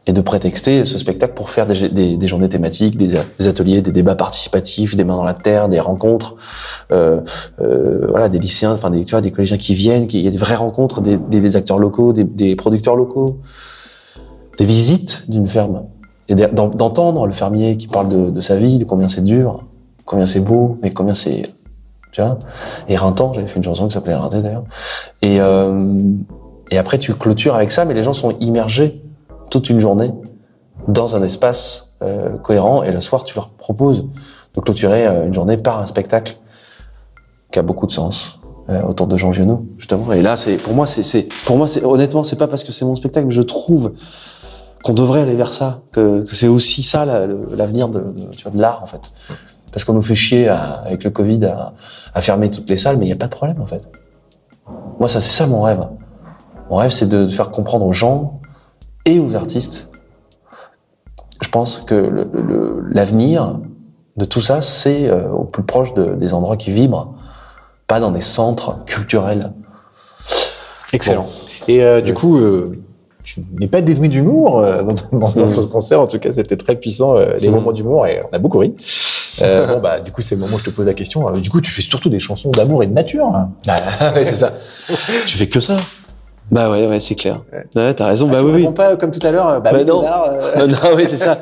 et 0.08 0.14
de 0.14 0.22
prétexter 0.22 0.84
ce 0.86 0.98
spectacle 0.98 1.34
pour 1.36 1.50
faire 1.52 1.68
des, 1.68 1.88
des- 1.90 2.18
des 2.18 2.28
journées 2.28 2.50
thématiques, 2.50 2.98
des, 2.98 3.16
ateliers, 3.48 3.82
des 3.82 3.92
débats 3.92 4.16
participatifs, 4.16 4.96
des 4.96 5.04
mains 5.04 5.16
dans 5.18 5.24
la 5.24 5.34
terre, 5.36 5.70
des 5.70 5.80
rencontres, 5.80 6.36
euh, 6.92 7.22
euh, 7.62 8.08
voilà, 8.10 8.28
des 8.30 8.40
lycéens, 8.40 8.72
enfin 8.74 8.90
des, 8.90 9.04
tu 9.06 9.12
vois, 9.12 9.22
des 9.22 9.30
collégiens 9.32 9.58
qui 9.58 9.76
viennent, 9.76 10.08
qui- 10.08 10.20
il 10.20 10.26
y 10.26 10.28
a 10.28 10.32
des 10.32 10.38
vraies 10.40 10.56
rencontres, 10.56 11.02
des, 11.02 11.56
acteurs 11.56 11.78
locaux, 11.78 12.14
des 12.14 12.56
producteurs 12.56 12.96
locaux, 12.96 13.42
des 14.58 14.66
visites 14.66 15.24
d'une 15.30 15.46
ferme 15.48 15.84
et 16.32 16.36
d'en- 16.36 16.68
d'entendre 16.68 17.26
le 17.28 17.34
fermier 17.34 17.78
qui 17.78 17.88
parle 17.88 18.08
de, 18.32 18.42
sa 18.42 18.56
vie, 18.56 18.78
de 18.78 18.86
combien 18.86 19.10
c'est 19.10 19.24
dur, 19.24 19.64
combien 20.06 20.26
c'est 20.26 20.40
beau, 20.40 20.78
mais 20.82 20.90
combien 20.92 21.14
c'est, 21.14 21.52
tu 22.12 22.22
vois, 22.22 22.40
éreintant. 22.88 23.34
J'avais 23.34 23.48
fait 23.48 23.58
une 23.58 23.64
chanson 23.64 23.88
qui 23.88 23.94
s'appelait 23.94 24.14
Éreinté 24.14 24.42
d'ailleurs. 24.42 24.64
Et 25.22 25.42
euh, 25.42 25.96
et 26.72 26.78
après 26.78 26.98
tu 27.00 27.14
clôtures 27.14 27.56
avec 27.56 27.72
ça, 27.72 27.84
mais 27.86 27.94
les 27.94 28.04
gens 28.04 28.14
sont 28.14 28.32
immergés 28.40 29.04
toute 29.50 29.70
une 29.70 29.80
journée 29.80 30.12
dans 30.88 31.16
un 31.16 31.22
espace 31.22 31.98
euh, 32.02 32.38
cohérent 32.38 32.82
et 32.84 32.92
le 32.92 33.02
soir 33.02 33.24
tu 33.26 33.36
leur 33.36 33.50
proposes 33.50 34.08
de 34.56 34.62
clôturer 34.62 35.06
euh, 35.06 35.26
une 35.28 35.34
journée 35.34 35.58
par 35.58 35.80
un 35.80 35.86
spectacle 35.86 36.38
qui 37.52 37.60
a 37.60 37.62
beaucoup 37.62 37.86
de 37.86 37.92
sens 37.92 38.40
euh, 38.70 38.82
autour 38.84 39.08
de 39.08 39.18
Jean 39.18 39.32
Giono 39.32 39.66
justement 39.78 40.12
et 40.14 40.22
là 40.22 40.36
c'est 40.38 40.56
pour 40.56 40.74
moi 40.74 40.88
c'est 40.88 41.28
pour 41.46 41.58
moi 41.58 41.68
c'est 41.68 41.84
honnêtement 41.84 42.24
c'est 42.24 42.38
pas 42.38 42.48
parce 42.48 42.64
que 42.64 42.72
c'est 42.72 42.86
mon 42.86 42.96
spectacle 42.96 43.28
mais 43.28 43.34
je 43.34 43.42
trouve 43.42 43.94
qu'on 44.84 44.94
devrait 44.94 45.22
aller 45.22 45.36
vers 45.36 45.54
ça 45.54 45.82
que, 45.92 46.22
que 46.24 46.34
c'est 46.36 46.48
aussi 46.48 46.84
ça 46.84 47.06
la- 47.06 47.28
l'avenir 47.28 47.88
de, 47.90 48.00
de, 48.00 48.60
l'art 48.60 48.82
en 48.84 48.88
fait 48.88 49.12
parce 49.72 49.84
qu'on 49.86 49.94
nous 49.94 50.02
fait 50.02 50.16
chier 50.16 50.48
à- 50.48 50.82
avec 50.86 51.04
le 51.04 51.10
Covid 51.12 51.46
à, 51.46 51.74
à 52.14 52.22
fermer 52.22 52.50
toutes 52.50 52.70
les 52.70 52.78
salles 52.78 52.98
mais 52.98 53.06
il 53.06 53.10
y 53.10 53.14
a 53.14 53.16
pas 53.18 53.28
de 53.28 53.32
problème 53.36 53.62
en 53.62 53.68
fait 53.68 53.90
moi 55.00 55.08
ça 55.10 55.22
c'est 55.22 55.30
ça 55.32 55.48
mon 55.48 55.62
rêve 55.62 55.88
mon 56.70 56.78
rêve 56.78 56.92
c'est 56.92 57.08
de 57.08 57.28
faire 57.28 57.52
comprendre 57.52 57.86
aux 57.86 57.94
gens 57.94 58.40
et 59.06 59.20
aux 59.20 59.36
artistes. 59.36 59.90
Je 61.42 61.50
pense 61.50 61.80
que 61.80 61.96
le- 61.96 62.30
le- 62.34 62.84
l'avenir 62.92 63.60
de 64.16 64.26
tout 64.26 64.42
ça, 64.42 64.62
c'est 64.62 65.10
euh, 65.10 65.30
au 65.32 65.44
plus 65.44 65.64
proche 65.64 65.94
de- 65.96 66.14
des 66.14 66.34
endroits 66.36 66.56
qui 66.56 66.70
vibrent, 66.72 67.16
pas 67.88 68.00
dans 68.00 68.12
des 68.12 68.22
centres 68.22 68.86
culturels. 68.86 69.52
Excellent. 70.94 71.28
Et 71.68 71.84
euh, 71.84 72.02
du 72.02 72.14
coup, 72.14 72.38
euh, 72.38 72.80
tu 73.34 73.44
n'es 73.60 73.68
pas 73.68 73.82
dénué 73.82 74.08
d'humour 74.08 74.60
euh, 74.60 74.84
dans, 74.84 75.20
dans- 75.20 75.30
dans 75.32 75.48
ce 75.48 75.62
concert. 75.68 76.02
En 76.02 76.08
tout 76.08 76.20
cas, 76.20 76.32
c'était 76.32 76.58
très 76.58 76.76
puissant, 76.76 77.16
euh, 77.18 77.38
les 77.40 77.48
Mhm. 77.48 77.56
moments 77.56 77.72
d'humour, 77.72 78.08
et 78.08 78.22
on 78.32 78.36
a 78.36 78.40
beaucoup 78.40 78.58
ri. 78.60 78.74
Euh, 79.42 79.68
bon, 79.76 79.80
bah, 79.80 80.00
du 80.02 80.12
coup, 80.12 80.22
c'est 80.22 80.36
le 80.36 80.42
moment 80.42 80.56
où 80.56 80.60
je 80.60 80.66
te 80.66 80.70
pose 80.70 80.86
la 80.86 80.94
question. 80.94 81.30
Du 81.40 81.50
coup, 81.50 81.62
tu 81.62 81.72
fais 81.72 81.82
surtout 81.82 82.10
des 82.10 82.20
chansons 82.20 82.52
d'amour 82.52 82.84
et 82.84 82.88
de 82.88 82.94
nature. 82.94 83.32
Ah, 83.68 84.14
ouais, 84.16 84.26
c'est 84.26 84.36
ça. 84.36 84.54
tu 85.26 85.38
fais 85.38 85.48
que 85.48 85.60
ça 85.60 85.78
Bah 86.52 86.70
ouais, 86.70 86.86
ouais, 86.86 87.00
c'est 87.00 87.16
clair. 87.16 87.42
Ouais, 87.76 87.94
t'as 87.94 88.08
raison. 88.08 88.28
Ah, 88.30 88.34
bah 88.34 88.40
tu 88.40 88.46
oui, 88.46 88.66
oui. 88.68 88.74
pas 88.74 88.98
comme 88.98 89.12
tout 89.12 89.26
à 89.26 89.32
l'heure. 89.32 89.48
euh, 89.48 89.60
Bah, 89.62 89.72
Bah 89.72 89.84
non. 89.86 90.04
euh. 90.06 90.42
Non, 90.58 90.68
non, 90.68 90.96
oui, 90.98 91.06
c'est 91.08 91.18
ça. 91.18 91.38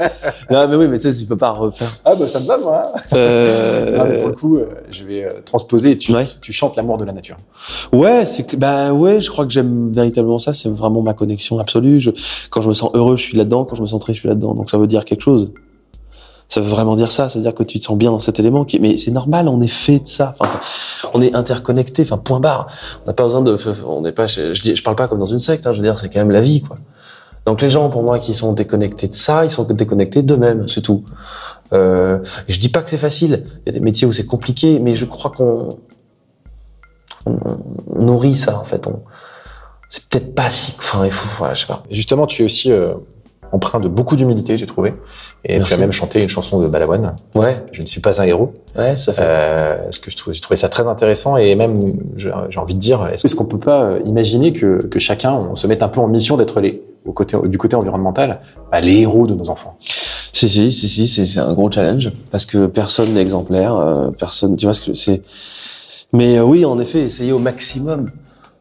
Non, 0.52 0.68
mais 0.68 0.76
oui, 0.76 0.88
mais 0.88 1.00
tu 1.00 1.12
sais, 1.12 1.20
tu 1.20 1.26
peux 1.26 1.36
pas 1.36 1.50
refaire. 1.52 1.90
Ah, 2.06 2.14
bah, 2.16 2.28
ça 2.28 2.40
me 2.40 2.46
va, 2.46 2.58
moi. 2.60 2.94
Euh, 3.18 3.98
Ah, 4.00 4.06
mais 4.08 4.18
pour 4.20 4.28
le 4.30 4.36
coup, 4.36 4.58
euh, 4.58 4.68
je 4.92 5.04
vais 5.06 5.24
euh, 5.26 5.30
transposer. 5.44 5.98
Tu, 5.98 6.14
Ouais. 6.14 6.28
tu 6.42 6.54
chantes 6.54 6.76
l'amour 6.78 6.98
de 7.00 7.06
la 7.06 7.12
nature. 7.14 7.38
Ouais, 7.92 8.24
c'est 8.26 8.44
que 8.46 8.56
bah 8.56 8.94
ouais, 8.94 9.20
je 9.20 9.30
crois 9.32 9.46
que 9.46 9.52
j'aime 9.52 9.92
véritablement 9.92 10.38
ça. 10.40 10.54
C'est 10.54 10.70
vraiment 10.70 11.02
ma 11.02 11.14
connexion 11.14 11.58
absolue. 11.58 12.00
Je, 12.00 12.12
quand 12.52 12.62
je 12.62 12.70
me 12.70 12.74
sens 12.74 12.92
heureux, 12.94 13.18
je 13.18 13.24
suis 13.24 13.38
là-dedans. 13.38 13.66
Quand 13.66 13.76
je 13.76 13.82
me 13.82 13.88
sens 13.88 14.00
triste, 14.00 14.18
je 14.18 14.22
suis 14.22 14.30
là-dedans. 14.30 14.54
Donc 14.54 14.70
ça 14.70 14.78
veut 14.78 14.88
dire 14.88 15.06
quelque 15.06 15.22
chose. 15.22 15.52
Ça 16.50 16.62
veut 16.62 16.68
vraiment 16.68 16.96
dire 16.96 17.12
ça. 17.12 17.30
Ça 17.30 17.38
veut 17.38 17.44
dire 17.44 17.54
que 17.54 17.64
tu 17.64 17.80
te 17.80 17.86
sens 17.86 17.98
bien 17.98 18.10
dans 18.10 18.20
cet 18.20 18.40
élément. 18.40 18.66
Qui, 18.66 18.80
mais 18.80 18.98
c'est 18.98 19.12
normal. 19.12 19.48
On 19.48 19.62
est 19.62 19.68
fait 19.68 20.00
de 20.00 20.08
ça. 20.08 20.34
Enfin, 20.40 20.60
on 21.14 21.22
est 21.22 21.34
interconnecté. 21.36 22.02
Enfin, 22.02 22.18
point 22.18 22.40
barre. 22.40 22.68
On 23.04 23.08
n'a 23.08 23.14
pas 23.14 23.24
besoin 23.24 23.42
de. 23.42 23.56
On 23.86 24.02
n'est 24.02 24.12
pas. 24.12 24.26
Je, 24.26 24.60
dis- 24.60 24.76
je 24.76 24.84
parle 24.84 24.96
pas 24.96 25.08
comme 25.08 25.20
dans 25.20 25.26
une 25.26 25.40
secte. 25.40 25.68
Hein, 25.68 25.74
je 25.74 25.78
veux 25.78 25.84
dire, 25.84 25.98
c'est 25.98 26.10
quand 26.10 26.20
même 26.20 26.32
la 26.32 26.42
vie, 26.42 26.62
quoi. 26.62 26.78
Donc 27.46 27.62
les 27.62 27.70
gens, 27.70 27.90
pour 27.90 28.04
moi, 28.04 28.20
qui 28.20 28.34
sont 28.34 28.54
déconnectés 28.54 29.08
de 29.08 29.14
ça, 29.14 29.46
ils 29.46 29.52
sont 29.52 29.64
déconnectés 29.64 30.24
d'eux-mêmes. 30.24 30.68
C'est 30.68 30.82
tout. 30.82 31.04
Euh, 31.72 32.20
je 32.48 32.60
dis 32.60 32.70
pas 32.70 32.82
que 32.82 32.90
c'est 32.90 32.98
facile. 32.98 33.46
Il 33.66 33.68
y 33.68 33.70
a 33.70 33.72
des 33.74 33.80
métiers 33.80 34.08
où 34.08 34.12
c'est 34.12 34.26
compliqué, 34.26 34.80
mais 34.80 34.96
je 34.96 35.06
crois 35.06 35.32
qu'on 35.32 35.70
on, 37.26 37.60
nourrit 37.96 38.36
ça 38.36 38.60
en 38.60 38.66
fait. 38.66 38.88
On, 38.88 39.04
c'est 39.90 40.04
peut-être 40.06 40.34
pas 40.34 40.50
si. 40.50 40.74
Enfin, 40.80 41.06
il 41.06 41.12
faut. 41.12 41.44
Ouais, 41.44 41.54
je 41.54 41.62
sais 41.62 41.68
pas. 41.68 41.84
Justement, 41.92 42.26
tu 42.26 42.42
es 42.42 42.46
aussi 42.46 42.72
euh, 42.72 42.94
empreint 43.52 43.80
de 43.80 43.88
beaucoup 43.88 44.16
d'humilité, 44.16 44.58
j'ai 44.58 44.66
trouvé. 44.66 44.94
Et 45.46 45.58
Merci. 45.58 45.70
tu 45.70 45.74
as 45.74 45.78
même 45.78 45.92
chanté 45.92 46.22
une 46.22 46.30
chanson 46.30 46.60
de 46.60 46.68
Balavoine. 46.68 47.16
Ouais, 47.36 47.64
Je 47.72 47.82
ne 47.82 47.88
suis 47.88 48.02
pas 48.02 48.22
un 48.22 48.26
héros. 48.26 48.54
ouais, 48.78 48.96
ça 48.96 49.14
fait. 49.14 49.22
Euh, 49.24 49.92
ce 49.92 50.00
que 50.00 50.12
je 50.12 50.18
trouve, 50.18 50.34
j'ai 50.34 50.42
trouvé 50.42 50.56
ça 50.58 50.70
très 50.70 50.88
intéressant 50.88 51.38
et 51.38 51.56
même, 51.56 52.00
j'ai 52.16 52.32
envie 52.58 52.76
de 52.76 52.80
dire, 52.80 53.08
est-ce 53.14 53.36
qu'on 53.36 53.46
peut 53.46 53.60
pas 53.60 53.84
euh, 53.84 54.00
imaginer 54.06 54.54
que, 54.54 54.86
que 54.86 55.00
chacun, 55.00 55.34
on 55.34 55.56
se 55.56 55.66
mette 55.68 55.82
un 55.84 55.90
peu 55.90 56.00
en 56.00 56.08
mission 56.08 56.38
d'être 56.38 56.60
les, 56.62 56.82
au 57.06 57.12
côté, 57.14 57.38
du 57.46 57.58
côté 57.58 57.76
environnemental, 57.76 58.40
bah, 58.72 58.82
les 58.82 59.02
héros 59.02 59.26
de 59.28 59.34
nos 59.34 59.50
enfants? 59.50 59.78
Si, 60.32 60.48
si, 60.48 60.72
si, 60.72 60.88
si, 60.88 61.08
c'est, 61.08 61.26
c'est 61.26 61.40
un 61.40 61.54
gros 61.54 61.70
challenge 61.72 62.12
parce 62.32 62.46
que 62.46 62.68
personne 62.68 63.14
n'est 63.14 63.22
exemplaire, 63.22 63.76
euh, 63.76 64.12
personne, 64.12 64.56
tu 64.56 64.66
vois 64.68 64.74
ce 64.74 64.82
que 64.82 64.94
c'est. 64.94 65.22
Mais 66.14 66.38
euh, 66.38 66.44
oui, 66.44 66.66
en 66.66 66.78
effet, 66.80 67.00
essayer 67.02 67.32
au 67.32 67.40
maximum, 67.40 68.10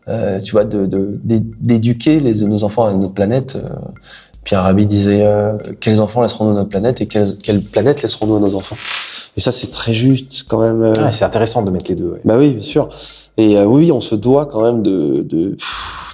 euh, 0.08 0.40
tu 0.40 0.52
vois, 0.52 0.64
de, 0.64 0.86
de, 0.86 1.18
d'é- 1.22 1.42
d'éduquer 1.60 2.20
les, 2.20 2.34
nos 2.34 2.64
enfants 2.64 2.84
à 2.84 2.92
notre 2.94 3.14
planète. 3.14 3.56
Euh, 3.56 3.68
Pierre 4.48 4.62
Rabhi 4.62 4.86
disait 4.86 5.26
euh, 5.26 5.58
quels 5.78 6.00
enfants 6.00 6.22
laisserons-nous 6.22 6.54
notre 6.54 6.70
planète 6.70 7.02
et 7.02 7.06
quelle, 7.06 7.36
quelle 7.36 7.60
planète 7.62 8.00
laisserons-nous 8.00 8.36
à 8.36 8.40
nos 8.40 8.54
enfants? 8.54 8.78
Et 9.36 9.40
ça, 9.40 9.52
c'est 9.52 9.66
très 9.66 9.92
juste 9.92 10.46
quand 10.48 10.58
même. 10.58 10.80
euh, 10.82 10.94
Ah, 11.04 11.10
c'est 11.10 11.26
intéressant 11.26 11.60
de 11.62 11.70
mettre 11.70 11.90
les 11.90 11.94
deux. 11.96 12.12
ouais. 12.12 12.20
Bah 12.24 12.36
oui, 12.38 12.52
bien 12.54 12.62
sûr. 12.62 12.88
Et 13.36 13.58
euh, 13.58 13.66
oui, 13.66 13.92
on 13.92 14.00
se 14.00 14.14
doit 14.14 14.46
quand 14.46 14.62
même 14.62 14.80
de 14.82 15.20
de- 15.20 15.54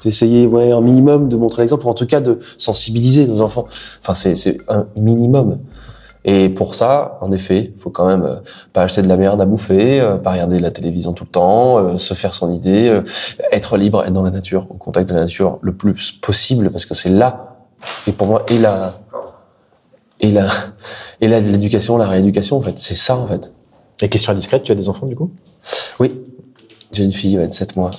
d'essayer, 0.03 0.49
ouais, 0.49 0.73
un 0.73 0.81
minimum 0.81 1.29
de 1.29 1.37
montrer 1.37 1.63
l'exemple, 1.63 1.87
ou 1.87 1.91
en 1.91 1.95
tout 1.95 2.07
cas 2.07 2.21
de 2.21 2.41
sensibiliser 2.59 3.29
nos 3.29 3.41
enfants. 3.41 3.67
Enfin, 4.03 4.15
c'est 4.15 4.35
c'est 4.35 4.59
un 4.69 4.87
minimum. 5.01 5.61
Et 6.25 6.49
pour 6.49 6.75
ça, 6.75 7.19
en 7.21 7.31
effet, 7.31 7.73
faut 7.79 7.91
quand 7.91 8.09
même 8.09 8.25
euh, 8.25 8.35
pas 8.73 8.83
acheter 8.83 9.03
de 9.03 9.09
la 9.09 9.17
merde 9.17 9.41
à 9.41 9.47
bouffer, 9.47 10.01
euh, 10.01 10.17
pas 10.17 10.33
regarder 10.33 10.59
la 10.59 10.73
télévision 10.73 11.13
tout 11.13 11.23
le 11.23 11.31
temps, 11.31 11.79
euh, 11.79 11.99
se 11.99 12.15
faire 12.15 12.35
son 12.35 12.51
idée, 12.51 13.01
être 13.53 13.77
libre, 13.77 14.03
être 14.03 14.13
dans 14.13 14.23
la 14.25 14.33
nature, 14.33 14.67
au 14.71 14.75
contact 14.75 15.09
de 15.09 15.15
la 15.15 15.21
nature 15.21 15.59
le 15.63 15.73
plus 15.73 16.11
possible, 16.11 16.71
parce 16.73 16.85
que 16.85 16.95
c'est 16.95 17.11
là. 17.11 17.53
Et 18.07 18.13
pour 18.13 18.27
moi, 18.27 18.45
et 18.49 18.59
la 18.59 19.01
et 20.21 20.31
la 20.31 20.49
et 21.21 21.29
la 21.29 21.41
l'éducation, 21.41 21.97
la 21.97 22.07
rééducation, 22.07 22.57
en 22.57 22.63
fait, 22.63 22.79
c'est 22.79 22.95
ça 22.95 23.17
en 23.17 23.27
fait. 23.27 23.53
Et 24.03 24.09
question 24.09 24.33
indiscrète, 24.33 24.65
tu 24.65 24.73
as 24.73 24.75
des 24.75 24.89
enfants 24.89 25.07
du 25.07 25.15
coup? 25.17 25.31
Oui, 26.01 26.13
j'ai 26.93 27.05
une 27.05 27.13
fille, 27.13 27.37
27 27.37 27.77
mois. 27.77 27.91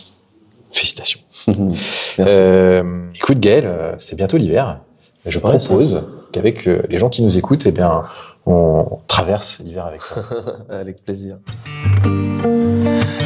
Félicitations. 0.72 1.20
Merci. 1.48 2.14
Euh, 2.20 3.08
écoute 3.16 3.40
Gaël, 3.40 3.96
c'est 3.98 4.16
bientôt 4.16 4.38
l'hiver. 4.38 4.80
Je 5.26 5.40
Ouais, 5.40 5.58
ça. 5.60 5.68
propose 5.68 6.04
qu'avec 6.32 6.68
euh, 6.68 6.82
les 6.90 7.00
gens 7.00 7.10
qui 7.10 7.24
nous 7.24 7.38
écoutent, 7.38 7.66
eh 7.66 7.72
bien, 7.72 8.04
on 8.46 9.00
traverse 9.08 9.60
l'hiver 9.60 9.86
avec 9.88 10.02
toi. 10.02 10.24
Avec 10.70 11.04
plaisir. 11.04 11.38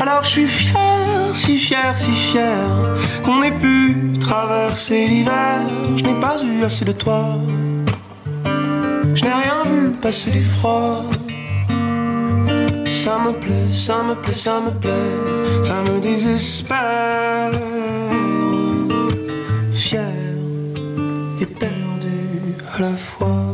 Alors 0.02 0.24
je 0.24 0.30
suis 0.30 0.48
fier, 0.48 0.99
si 1.34 1.58
fier, 1.58 1.94
si 1.98 2.12
fier 2.12 2.68
qu'on 3.24 3.42
ait 3.42 3.52
pu 3.52 4.14
traverser 4.20 5.08
l'hiver. 5.08 5.62
Je 5.96 6.04
n'ai 6.04 6.20
pas 6.20 6.38
eu 6.44 6.64
assez 6.64 6.86
de 6.86 6.92
toi. 6.92 7.38
Je 9.16 9.24
n'ai 9.24 9.34
rien 9.34 9.64
vu 9.66 9.92
passer 9.92 10.32
du 10.32 10.44
froid. 10.44 11.06
Ça 12.92 13.18
me 13.18 13.32
plaît, 13.32 13.68
ça 13.68 14.04
me 14.04 14.14
plaît, 14.16 14.36
ça 14.36 14.60
me 14.60 14.72
plaît, 14.72 15.64
ça 15.64 15.82
me 15.82 16.00
désespère. 16.00 17.52
Fier 19.74 20.02
et 21.42 21.46
perdu 21.46 22.56
à 22.76 22.82
la 22.82 22.96
fois. 22.96 23.49